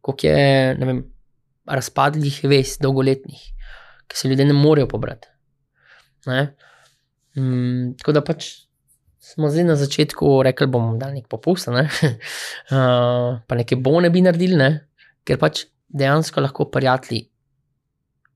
koliko 0.00 0.26
je 0.26 0.74
vem, 0.74 1.04
razpadlih 1.66 2.40
vez, 2.44 2.76
dolgoletnih, 2.80 3.40
ki 4.06 4.16
se 4.16 4.28
ljudje 4.28 4.44
ne 4.44 4.54
morejo 4.54 4.88
pobrati. 4.88 5.28
Ne? 6.26 6.54
Mm, 7.36 7.96
tako 7.98 8.12
da 8.12 8.24
pač 8.24 8.50
smo 9.18 9.50
zdaj 9.50 9.64
na 9.64 9.76
začetku 9.76 10.42
rekli, 10.42 10.66
da 10.66 10.70
bomo 10.72 10.96
dali 10.98 11.20
nek 11.20 11.28
popust, 11.30 11.70
ne? 11.72 11.86
uh, 12.74 13.40
pa 13.46 13.56
nekaj 13.56 13.78
bone 13.78 14.10
bi 14.10 14.22
naredili, 14.24 14.56
ne? 14.56 14.70
Ker 15.24 15.38
pač 15.38 15.64
dejansko 15.88 16.40
lahko 16.40 16.68
prijatelji 16.70 17.26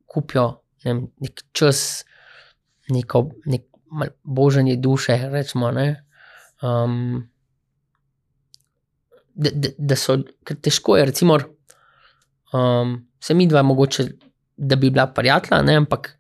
kupijo 0.07 0.65
ne 0.85 0.93
vem, 0.93 1.05
nek 1.21 1.43
čas, 1.53 2.05
neko, 2.93 3.29
nek 3.51 3.67
božanje 4.23 4.77
duše, 4.77 5.19
rečemo. 5.33 5.71
ne, 5.71 6.01
Um, 6.63 7.29
da, 9.35 9.51
da, 9.51 9.69
da 9.79 9.97
so, 9.99 10.15
ker 10.47 10.57
težko 10.57 10.95
je, 10.97 11.05
recimo, 11.11 11.37
um, 12.55 12.95
se 13.21 13.35
mi 13.35 13.45
dva, 13.51 13.63
mogoče, 13.63 14.07
da 14.57 14.77
bi 14.77 14.89
bila 14.91 15.07
prijatelja, 15.13 15.61
ne, 15.63 15.75
ampak 15.83 16.15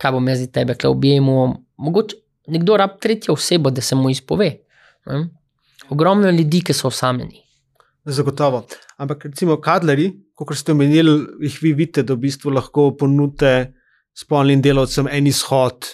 kaj 0.00 0.14
bom 0.16 0.28
jaz 0.28 0.40
zdaj 0.40 0.50
tebe, 0.56 0.74
kle 0.74 0.90
objemu. 0.90 1.36
Mogoče 1.76 2.16
nekdo 2.50 2.80
rab 2.80 2.96
tretjo 2.98 3.36
osebo, 3.36 3.70
da 3.70 3.84
se 3.84 3.94
mu 3.94 4.10
izpove. 4.10 4.48
Ne. 5.06 5.20
Ogromno 5.90 6.26
je 6.26 6.38
ljudi, 6.40 6.64
ki 6.66 6.74
so 6.74 6.88
osamljeni. 6.88 7.41
Zagotovo. 8.04 8.64
Ampak, 8.98 9.28
recimo, 9.30 9.56
kadleri, 9.62 10.08
kot 10.34 10.56
ste 10.58 10.74
omenili, 10.74 11.14
jih 11.46 11.58
vi 11.62 11.72
vidite, 11.78 12.02
da 12.02 12.16
v 12.16 12.24
bistvu 12.26 12.50
lahko 12.50 12.90
ponudite 12.98 13.72
spolnim 14.18 14.62
delavcem 14.62 15.06
en 15.06 15.28
izhod 15.30 15.86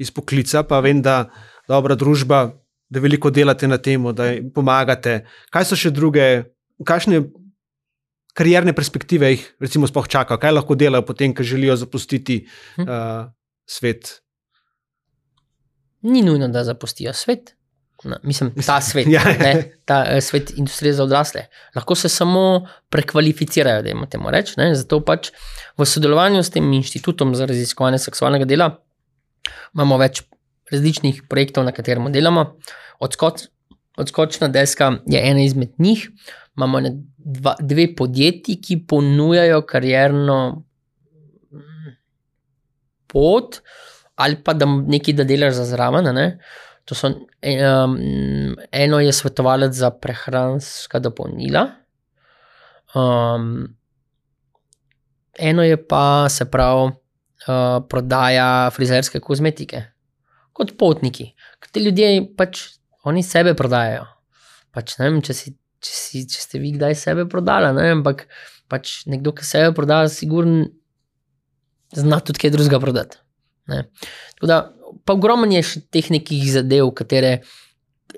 iz 0.00 0.10
poklica, 0.10 0.64
pa 0.64 0.80
vem, 0.80 1.02
da 1.04 1.26
dobra 1.68 1.94
družba, 1.98 2.46
da 2.92 3.00
veliko 3.00 3.30
delate 3.30 3.68
na 3.68 3.78
tem, 3.78 4.08
da 4.16 4.32
jim 4.32 4.48
pomagate. 4.54 5.22
Kaj 5.52 5.68
so 5.68 5.78
še 5.78 5.92
druge, 5.92 6.26
kakšne 6.88 7.22
karierne 8.36 8.72
perspektive 8.72 9.34
jih, 9.34 9.44
recimo, 9.60 9.88
sploh 9.88 10.08
čakajo, 10.08 10.40
kaj 10.40 10.56
lahko 10.56 10.76
delajo 10.78 11.04
potem, 11.04 11.36
ko 11.36 11.44
želijo 11.44 11.76
zapustiti 11.76 12.46
Hm. 12.76 12.88
uh, 12.88 13.28
svet? 13.68 14.22
Ni 16.02 16.22
nujno, 16.22 16.48
da 16.48 16.64
zapustijo 16.64 17.12
svet. 17.12 17.54
No, 18.04 18.16
mislim, 18.22 18.50
ta 18.66 18.80
svet, 18.80 19.06
Ja. 19.06 19.22
ne, 19.38 19.72
ta 19.84 20.04
eh, 20.08 20.20
svet 20.20 20.50
industrije 20.58 20.92
za 20.92 21.04
odrasle. 21.04 21.46
Lahko 21.74 21.94
se 21.94 22.08
samo 22.08 22.66
prekvalificirajo, 22.90 23.82
da 23.82 23.88
jim 23.88 24.06
temu 24.10 24.30
rečem. 24.30 24.74
Zato 24.74 25.00
pač 25.04 25.30
v 25.78 25.86
sodelovanju 25.86 26.42
s 26.42 26.50
tem 26.50 26.72
inštitutom 26.72 27.34
za 27.34 27.46
raziskovanje 27.46 27.98
seksualnega 27.98 28.44
dela 28.44 28.70
imamo 29.74 29.98
več 30.00 30.22
različnih 30.72 31.22
projektov, 31.28 31.64
na 31.64 31.72
katerem 31.72 32.10
delamo. 32.12 32.56
Odskoč, 33.02 33.46
odskočna 34.00 34.48
deska 34.48 34.92
je 35.06 35.20
ena 35.30 35.42
izmed 35.44 35.72
njih. 35.78 36.08
Imamo 36.56 36.80
dva, 37.16 37.56
dve 37.60 37.88
podjetji, 37.96 38.58
ki 38.62 38.78
ponujajo 38.88 39.62
karierno 39.68 40.38
mm, 41.52 41.94
pot, 43.06 43.60
ali 44.16 44.36
pa 44.44 44.52
da 44.52 44.66
nekaj 44.66 45.14
da 45.14 45.24
delaš 45.24 45.54
za 45.60 45.64
zraven. 45.64 46.14
ne. 46.14 46.26
To 46.84 46.94
so, 46.98 47.08
um, 47.08 48.56
eno 48.72 48.98
je 49.00 49.12
svetovalec 49.12 49.74
za 49.74 49.90
prehranska 49.90 50.98
dopolnila, 50.98 51.68
um, 52.94 53.68
eno 55.38 55.62
je 55.62 55.78
pa 55.88 56.26
se 56.28 56.48
pravi 56.50 56.90
uh, 56.90 57.86
prodaja 57.88 58.70
frizerske 58.74 59.20
kozmetike, 59.20 59.84
kot 60.52 60.74
potniki. 60.78 61.30
Ker 61.62 61.70
ti 61.70 61.84
ljudje 61.86 62.10
pač 62.36 62.66
oni 63.06 63.22
sebe 63.22 63.54
prodajajo. 63.54 64.08
Pač, 64.74 64.96
ne 64.98 65.08
vem, 65.08 65.22
če, 65.22 65.36
si, 65.36 65.54
če, 65.82 65.94
si, 65.94 66.26
če 66.26 66.44
ste 66.46 66.60
vi 66.62 66.74
kdaj 66.74 66.98
sebe 66.98 67.26
prodali, 67.30 67.70
ne 67.76 67.88
vem, 67.88 68.00
ampak 68.00 68.26
pač 68.72 69.02
nekdo, 69.10 69.34
ki 69.36 69.46
sebe 69.46 69.74
prodaja, 69.76 70.10
sigurno 70.10 70.66
zna 71.94 72.22
tudi 72.24 72.40
kaj 72.42 72.54
drugega 72.54 72.80
prodati. 72.80 73.20
Ne. 73.70 73.84
Tako 74.34 74.48
da, 74.50 74.62
pa 75.04 75.16
ogromno 75.16 75.48
je 75.50 75.62
še 75.66 75.82
teh 75.92 76.10
nekih 76.14 76.44
zadev, 76.52 76.92
katere, 76.98 77.40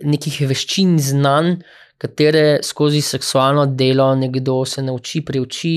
nekih 0.03 0.41
veščin, 0.51 0.97
znanj, 1.01 1.57
katere 2.01 2.61
skozi 2.67 3.01
seksualno 3.05 3.67
delo 3.67 4.11
nekdo 4.19 4.61
se 4.69 4.83
nauči, 4.83 5.23
priuči, 5.25 5.75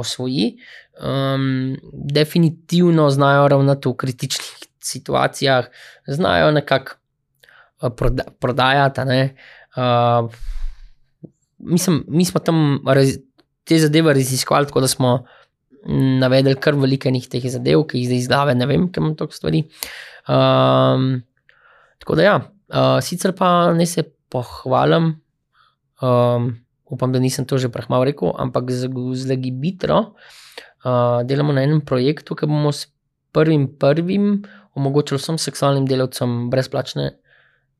osvoji. 0.00 0.54
Um, 1.00 1.76
definitivno 1.92 3.08
znajo 3.10 3.48
ravnati 3.48 3.88
v 3.88 3.96
kritičnih 4.02 4.50
situacijah, 4.84 5.70
znajo 6.08 6.50
nekako 6.52 6.98
uh, 7.80 7.92
proda 7.96 8.26
prodajati. 8.40 9.06
ne. 9.08 9.22
Uh, 9.76 10.28
mislim, 11.58 12.04
mi 12.08 12.24
smo 12.24 12.40
tam 12.40 12.82
raz, 12.86 13.16
te 13.64 13.78
zadeve 13.78 14.14
raziskovali, 14.14 14.66
tako 14.66 14.80
da 14.80 14.88
smo 14.88 15.24
navedli 15.86 16.54
kar 16.60 16.76
veliko 16.76 17.08
enih 17.08 17.26
teh 17.30 17.44
zadev, 17.50 17.86
ki 17.88 18.00
jih 18.00 18.08
zdaj 18.10 18.20
iz 18.20 18.28
glave 18.28 18.54
ne 18.54 18.66
vem, 18.68 18.88
kam 18.92 19.14
toliko 19.16 19.36
stvari. 19.36 19.64
Um, 20.28 21.22
tako 22.02 22.16
da 22.18 22.26
ja, 22.26 22.36
uh, 22.68 22.98
sicer 23.04 23.32
pa 23.36 23.72
ne 23.76 23.86
se 23.86 24.04
pohvalim, 24.30 25.14
um, 26.02 26.50
upam, 26.90 27.12
da 27.12 27.22
nisem 27.22 27.46
to 27.46 27.58
že 27.58 27.72
prehmal 27.72 28.04
rekel, 28.04 28.34
ampak 28.36 28.70
z, 28.70 28.90
z 29.14 29.30
Legibitro 29.30 30.00
uh, 30.84 31.22
delamo 31.24 31.52
na 31.56 31.64
enem 31.64 31.80
projektu, 31.80 32.36
ki 32.36 32.50
bomo 32.50 32.72
s 32.72 32.90
prvim 33.32 33.68
prvim 33.78 34.42
omogočili 34.74 35.18
vsem 35.18 35.38
seksualnim 35.38 35.86
delavcem 35.86 36.50
brezplačne, 36.50 37.14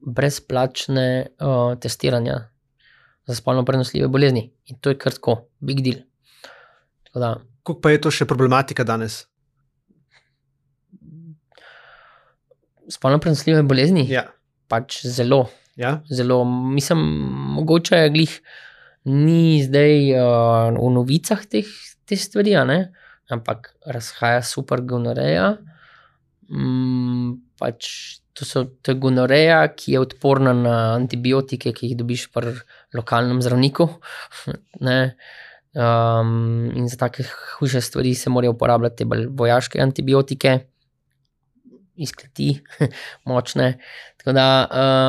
brezplačne 0.01 1.07
uh, 1.39 1.77
testiranja 1.81 2.49
za 3.27 3.35
spolno 3.35 3.65
prenosljive 3.65 4.09
bolezni. 4.09 4.51
In 4.67 4.79
to 4.81 4.91
je 4.91 4.99
kar 4.99 5.15
tako, 5.15 5.37
big 5.61 5.83
deal. 5.87 6.03
Tako 7.07 7.19
da, 7.19 7.31
Kako 7.61 7.81
pa 7.81 7.91
je 7.93 8.01
to 8.01 8.11
še 8.11 8.25
problematika 8.25 8.85
danes? 8.85 9.27
spolno 12.91 13.19
prenosljive 13.19 13.63
bolezni, 13.63 14.09
Ja. 14.11 14.25
pač 14.69 15.07
zelo, 15.07 15.49
Ja? 15.77 16.03
zelo, 16.11 16.45
mislim, 16.45 16.99
mogoče 17.55 18.09
glih 18.11 18.41
ni 19.05 19.63
zdaj 19.63 20.13
uh, 20.13 20.75
v 20.75 20.91
novicah 20.93 21.47
teh, 21.47 21.67
te 22.05 22.17
stvari, 22.17 22.57
ampak 23.31 23.75
razhaja 23.87 24.43
super 24.43 24.83
gonoreja. 24.83 25.57
Mm, 26.51 27.39
pač 27.59 28.19
to, 28.35 28.45
so, 28.45 28.65
to 28.83 28.93
je 28.93 28.99
gonoreja, 28.99 29.63
ki 29.73 29.93
je 29.93 30.01
odporna 30.01 30.53
na 30.53 30.95
antibiotike, 30.99 31.73
ki 31.73 31.87
jih 31.93 31.97
dobiš 31.97 32.29
pri 32.35 32.59
lokalnem 32.93 33.41
zdravniku. 33.41 33.89
ne. 34.87 35.15
Um, 35.71 36.71
in 36.75 36.89
za 36.89 36.97
take 36.97 37.23
hujše 37.59 37.81
stvari 37.81 38.15
se 38.15 38.31
morajo 38.31 38.51
uporabljati 38.53 39.05
bolj 39.05 39.27
vojaške 39.31 39.79
antibiotike, 39.81 40.59
izkleti, 41.97 42.61
močne. 43.29 43.79
Tako 44.17 44.33
da, 44.33 44.47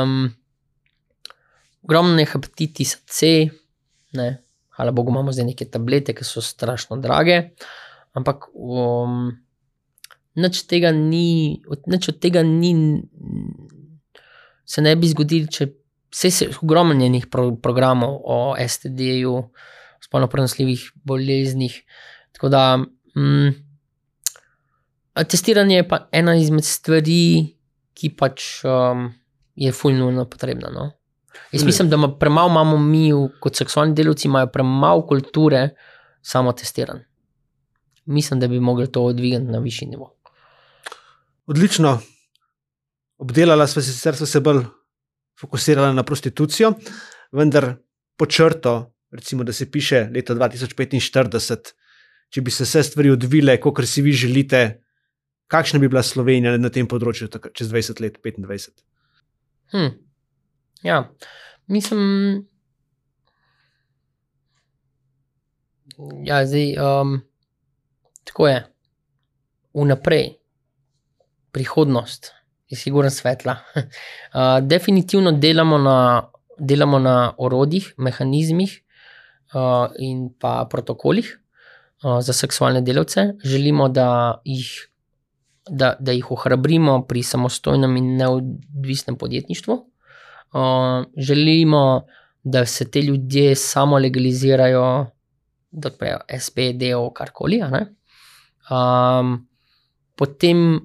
um, 0.03 0.29
ogromno 1.81 2.19
je 2.19 2.25
hepatitisa 2.25 2.97
C, 3.05 3.49
ne, 4.13 4.43
hvala 4.75 4.91
Bogu, 4.91 5.11
imamo 5.11 5.31
zdaj 5.31 5.45
neke 5.45 5.65
tablete, 5.65 6.13
ki 6.13 6.23
so 6.23 6.41
strašno 6.41 6.97
drage, 7.01 7.41
ampak 8.13 8.45
um, 8.53 9.31
nič 10.35 10.61
tega 10.69 10.91
ni, 10.91 11.61
od- 11.67 11.89
nič 11.89 12.09
od 12.09 12.19
tega 12.21 12.43
ni, 12.43 13.01
se 14.65 14.81
ne 14.81 14.95
bi 14.95 15.09
zgodilo, 15.09 15.49
če 15.49 15.71
vse 16.11 16.31
se 16.31 16.49
ogromno 16.61 17.01
je 17.01 17.09
enih 17.09 17.27
pro, 17.27 17.49
programov 17.55 18.19
o 18.23 18.39
STD-ju, 18.67 19.35
spolno 20.11 20.27
prenosljivih 20.27 20.91
boleznih. 21.07 21.83
Tako 22.31 22.49
da, 22.49 22.77
mm, 23.15 23.49
testiranje 25.27 25.75
je 25.75 25.87
pa 25.87 26.09
ena 26.11 26.35
izmed 26.35 26.65
stvari, 26.67 27.55
ki 27.93 28.09
pač 28.19 28.43
um, 28.67 29.13
je 29.55 29.71
fulnujno 29.71 30.25
potrebna. 30.29 30.69
No? 30.69 30.91
Jaz 31.51 31.63
Ne. 31.63 31.65
mislim, 31.65 31.89
da 31.89 31.95
ima 31.95 32.11
premalo 32.17 32.51
imamo 32.51 32.77
mi, 32.77 33.11
kot 33.39 33.55
seksualni 33.55 33.95
delavci, 33.95 34.27
imajo 34.27 34.51
premalo 34.51 35.07
kulture 35.07 35.69
samo 36.21 36.51
testiranj. 36.51 37.05
Mislim, 38.05 38.39
da 38.39 38.47
bi 38.47 38.59
mogli 38.59 38.91
to 38.91 39.03
odvigati 39.03 39.45
na 39.45 39.59
višji 39.59 39.87
nivo. 39.87 40.15
Odlično. 41.45 41.99
Obdelala 43.17 43.67
sva 43.67 43.81
se, 43.81 43.93
sicer 43.93 44.15
sva 44.15 44.27
se 44.27 44.39
bolj 44.39 44.65
fokusirala 45.39 45.93
na 45.93 46.03
prostitucijo, 46.03 46.73
vendar 47.31 47.75
po 48.17 48.25
črto, 48.25 48.91
recimo, 49.11 49.43
da 49.43 49.53
se 49.53 49.71
piše 49.71 50.07
leta 50.13 50.35
2045, 50.35 51.73
če 52.29 52.41
bi 52.41 52.51
se 52.51 52.63
vse 52.63 52.83
stvari 52.83 53.11
odvile, 53.11 53.57
kot 53.59 53.83
si 53.87 54.01
vi 54.01 54.13
želite, 54.15 54.81
kakšna 55.51 55.79
bi 55.79 55.89
bila 55.91 56.03
Slovenija 56.03 56.55
na 56.57 56.71
tem 56.71 56.87
področju 56.87 57.27
čez 57.53 57.71
20 57.71 57.99
let, 58.01 58.19
25? 58.23 58.71
Hm. 59.75 59.91
Ja, 60.87 61.03
mislim. 61.67 62.01
Ja, 66.25 66.41
zdaj, 66.47 66.77
um, 66.79 67.17
tako 68.25 68.47
je. 68.47 68.61
Vnaprej, 69.77 70.25
prihodnost 71.55 72.31
je 72.71 72.79
sigurno 72.79 73.11
svetla. 73.11 73.59
Uh, 74.31 74.61
definitivno 74.63 75.33
delamo 75.35 75.75
na, 75.77 75.95
delamo 76.55 76.99
na 77.03 77.33
orodjih, 77.37 77.89
mehanizmih 77.97 78.77
uh, 79.53 79.91
in 79.99 80.29
pa 80.39 80.65
protokolih 80.69 81.27
uh, 82.03 82.19
za 82.21 82.33
seksualne 82.33 82.81
delavce. 82.81 83.33
Želimo, 83.43 83.89
da 83.89 84.41
jih, 84.45 84.69
da, 85.69 85.95
da 85.99 86.11
jih 86.11 86.31
ohrabrimo 86.31 87.01
pri 87.07 87.23
samostojnem 87.23 87.97
in 87.97 88.15
neodvisnem 88.17 89.17
podjetništvu. 89.17 89.73
Uh, 90.53 91.05
želimo, 91.17 92.05
da 92.43 92.65
se 92.65 92.91
te 92.91 93.01
ljudje 93.01 93.55
samo 93.55 93.97
legalizirajo, 93.97 95.07
da 95.71 95.87
odprejo 95.87 96.17
SPD, 96.39 96.91
karkoli. 97.13 97.61
a 97.61 97.69
ne. 97.69 97.85
Um, 98.71 99.47
potem 100.15 100.79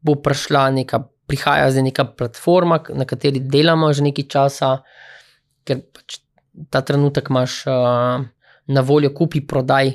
bo 0.00 0.14
prišla 0.14 0.70
neka, 0.70 1.02
prihaja 1.26 1.70
zdaj 1.70 1.82
neka 1.82 2.04
platforma, 2.04 2.80
na 2.94 3.04
kateri 3.04 3.40
delamo 3.40 3.92
že 3.92 4.02
nekaj 4.02 4.26
časa, 4.28 4.70
ker 5.64 5.84
pač 5.92 6.20
ta 6.70 6.82
trenutek 6.84 7.30
imaš 7.30 7.62
uh, 7.66 8.24
na 8.66 8.80
voljo 8.86 9.12
kupi 9.14 9.42
prodaj 9.46 9.94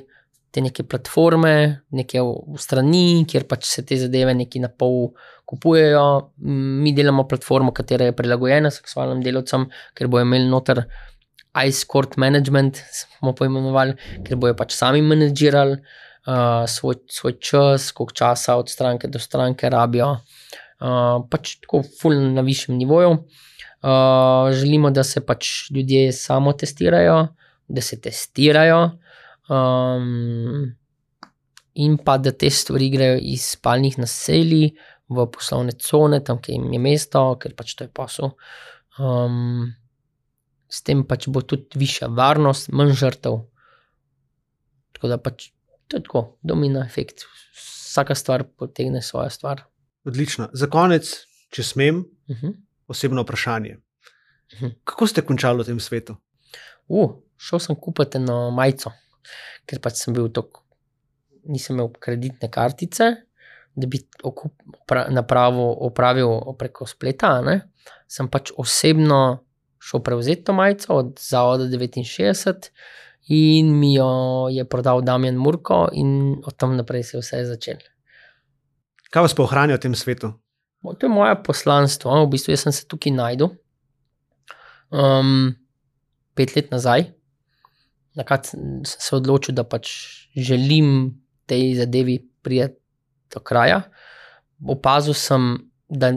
te 0.56 0.62
neke 0.64 0.86
platforme, 0.88 1.82
neke 1.92 2.22
strani, 2.62 3.26
kjer 3.28 3.44
pač 3.50 3.68
se 3.68 3.84
te 3.88 3.98
zadeve 4.00 4.32
neki 4.38 4.62
na 4.64 4.70
pol 4.72 5.12
kupujejo. 5.46 6.06
Mi 6.48 6.94
delamo 6.96 7.26
platformo, 7.28 7.74
ki 7.76 8.00
je 8.00 8.14
prilagojena 8.16 8.72
seksualnim 8.72 9.24
delavcem, 9.26 9.68
ker 9.98 10.08
bojo 10.08 10.24
imeli 10.24 10.48
noter 10.48 10.86
ice 11.60 11.84
court 11.92 12.16
management, 12.20 12.80
smo 12.92 13.36
poimenovali, 13.36 13.98
ker 14.24 14.40
bojo 14.40 14.56
pač 14.56 14.76
sami 14.76 15.04
menedžirali 15.04 15.76
uh, 15.76 16.64
svoj, 16.72 17.02
svoj 17.12 17.36
čas, 17.44 17.92
koliko 17.92 18.16
časa 18.24 18.56
od 18.60 18.72
stranke 18.72 19.12
do 19.12 19.20
stranke 19.20 19.72
rabijo. 19.72 20.14
Uh, 20.80 21.20
pač 21.32 21.58
tako 21.64 21.84
ful 22.00 22.16
na 22.32 22.44
višjem 22.48 22.80
nivoju. 22.80 23.12
Uh, 23.12 23.46
želimo, 24.54 24.90
da 24.92 25.04
se 25.04 25.22
pač 25.26 25.70
ljudje 25.72 26.12
samo 26.12 26.54
testirajo, 26.54 27.28
da 27.68 27.82
se 27.82 28.00
testirajo, 28.02 28.92
um, 29.50 30.76
in 31.74 31.98
pa 31.98 32.18
da 32.18 32.32
te 32.32 32.50
stvari 32.50 32.90
grejo 32.90 33.18
iz 33.22 33.46
spalnih 33.56 33.98
naselij 34.00 34.72
v 35.10 35.26
poslovne 35.32 35.72
cone, 35.72 36.24
tam, 36.24 36.40
kjer 36.42 36.58
jim 36.58 36.74
je 36.74 36.80
mesto, 36.80 37.24
ker 37.42 37.54
pač 37.56 37.76
to 37.76 37.86
je 37.86 37.92
posel. 37.94 38.32
Um, 38.98 39.74
s 40.70 40.82
tem 40.82 41.04
pač 41.06 41.28
bo 41.30 41.44
tudi 41.46 41.78
višja 41.80 42.10
varnost, 42.10 42.72
manj 42.74 42.96
žrtev. 43.00 43.44
Tako 44.96 45.12
da 45.12 45.20
pač 45.22 45.52
to 45.88 46.00
je 46.00 46.04
tako, 46.08 46.26
domina 46.42 46.86
efekt. 46.86 47.28
Vsaka 47.54 48.16
stvar 48.16 48.44
potegne 48.58 49.02
svojo 49.02 49.30
stvar. 49.30 49.62
Odlično. 50.06 50.50
Za 50.54 50.68
konec, 50.72 51.12
če 51.54 51.64
smem, 51.64 52.00
uh 52.02 52.36
mhm. 52.36 52.48
-huh. 52.48 52.62
Osebno 52.88 53.22
vprašanje. 53.22 53.78
-huh. 54.60 54.76
Kako 54.84 55.08
ste 55.08 55.22
končali 55.22 55.64
v 55.64 55.66
tem 55.66 55.80
svetu? 55.80 56.16
Uh, 56.88 57.12
šel 57.38 57.60
sem 57.60 57.76
kupiti 57.76 58.18
eno 58.18 58.52
majico 58.52 58.92
ker 59.70 59.82
pač 59.84 60.02
sem 60.02 60.16
bil 60.16 60.30
tako, 60.34 60.64
nisem 61.50 61.76
imel 61.78 61.92
kreditne 62.02 62.50
kartice, 62.54 63.12
da 63.76 63.90
bi 63.92 64.00
napravo 65.12 65.68
opravil 65.88 66.54
preko 66.60 66.88
spleta. 66.88 67.40
Ne? 67.46 67.58
Sem 68.08 68.30
pač 68.32 68.54
osebno 68.56 69.42
šel 69.84 70.02
prevzeti 70.06 70.46
to 70.48 70.56
majico 70.58 71.02
od 71.02 71.18
Zavoda 71.22 71.68
69 71.68 72.72
in 73.36 73.74
mi 73.80 73.96
jo 73.96 74.48
je 74.54 74.64
prodal 74.70 75.02
Damien 75.02 75.38
Murko, 75.38 75.88
in 75.94 76.38
od 76.46 76.56
tam 76.58 76.78
naprej 76.78 77.04
se 77.04 77.18
je 77.18 77.22
vse 77.22 77.44
začelo. 77.50 77.92
Kaj 79.10 79.28
vas 79.28 79.36
pa 79.38 79.44
ohranja 79.44 79.78
v 79.78 79.86
tem 79.86 79.96
svetu? 79.98 80.32
To 80.94 81.06
je 81.06 81.10
moje 81.10 81.36
poslanstvo, 81.44 82.14
v 82.26 82.30
bistvu 82.30 82.58
sem 82.58 82.74
se 82.76 82.86
tukaj 82.88 83.14
najdel. 83.16 83.54
Um, 84.94 85.56
pet 86.38 86.54
let 86.56 86.72
nazaj, 86.72 87.10
takrat 88.16 88.52
sem 88.52 88.84
se 88.86 89.16
odločil, 89.16 89.56
da 89.56 89.66
pač 89.66 89.90
želim 90.36 91.16
tej 91.50 91.76
zadevi 91.82 92.20
priti 92.46 92.78
do 93.34 93.42
kraja. 93.42 93.82
Opazil 94.62 95.18
sem, 95.18 95.56
da 95.90 96.14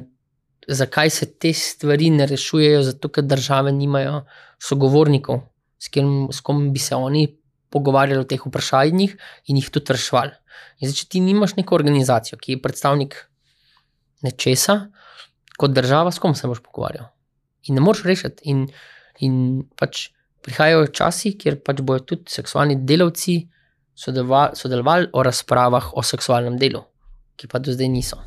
zakaj 0.69 1.11
se 1.11 1.27
te 1.39 1.53
stvari 1.53 2.11
ne 2.11 2.27
rešujejo, 2.29 2.83
zato 2.83 3.09
ker 3.09 3.25
države 3.25 3.73
nimajo 3.73 4.25
sogovornikov, 4.63 5.41
s, 5.79 5.89
kim, 5.89 6.29
s 6.33 6.45
kom 6.45 6.69
bi 6.73 6.83
se 6.83 6.95
oni 6.95 7.27
pogovarjali 7.71 8.21
o 8.21 8.29
teh 8.29 8.43
vprašanjih 8.47 9.17
in 9.49 9.59
jih 9.61 9.71
tudi 9.73 9.97
reševali. 9.97 10.37
Zdaj, 10.83 10.95
če 11.01 11.09
ti 11.09 11.21
nimaš 11.25 11.57
neko 11.59 11.77
organizacijo, 11.77 12.39
ki 12.41 12.57
je 12.57 12.63
predstavnik 12.63 13.17
nečesa, 14.23 14.81
kot 15.59 15.75
država, 15.75 16.13
s 16.15 16.23
kom 16.23 16.35
se 16.35 16.49
boš 16.49 16.63
pogovarjal. 16.65 17.11
In 17.69 17.79
ne 17.79 17.85
moreš 17.85 18.05
rešiti. 18.09 18.43
In, 18.51 18.67
in 19.25 19.63
pač 19.79 20.09
prihajajo 20.47 20.89
časi, 20.95 21.35
kjer 21.39 21.61
pač 21.65 21.83
bodo 21.83 22.05
tudi 22.13 22.31
seksualni 22.33 22.79
delavci 22.89 23.41
sodelovali, 23.99 24.57
sodelovali 24.57 25.11
o 25.13 25.23
razpravah 25.23 25.93
o 25.93 26.03
seksualnem 26.03 26.59
delu, 26.59 26.85
ki 27.37 27.51
pa 27.51 27.59
do 27.59 27.75
zdaj 27.75 27.91
niso. 27.91 28.21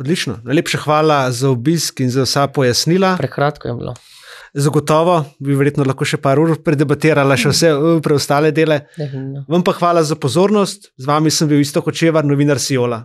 Odlično. 0.00 0.38
Najlepša 0.44 0.78
hvala 0.86 1.18
za 1.32 1.50
obisk 1.50 2.00
in 2.00 2.10
za 2.10 2.24
vsa 2.24 2.46
pojasnila. 2.48 3.16
Prekratko 3.18 3.68
je 3.68 3.74
bilo. 3.74 3.94
Zagotovo 4.54 5.24
bi 5.38 5.54
verjetno 5.54 5.84
lahko 5.86 6.06
še 6.08 6.18
par 6.22 6.40
ur 6.42 6.56
predebatirala 6.64 7.36
še 7.38 7.52
vse 7.52 7.74
preostale 8.02 8.50
dele. 8.50 8.80
Vam 9.48 9.66
pa 9.66 9.76
hvala 9.76 10.02
za 10.02 10.16
pozornost. 10.18 10.90
Z 10.96 11.10
vami 11.10 11.30
sem 11.30 11.50
bil 11.50 11.60
isto 11.60 11.84
kot 11.84 11.94
čevar, 11.94 12.26
novinar 12.26 12.58
Siola. 12.58 13.04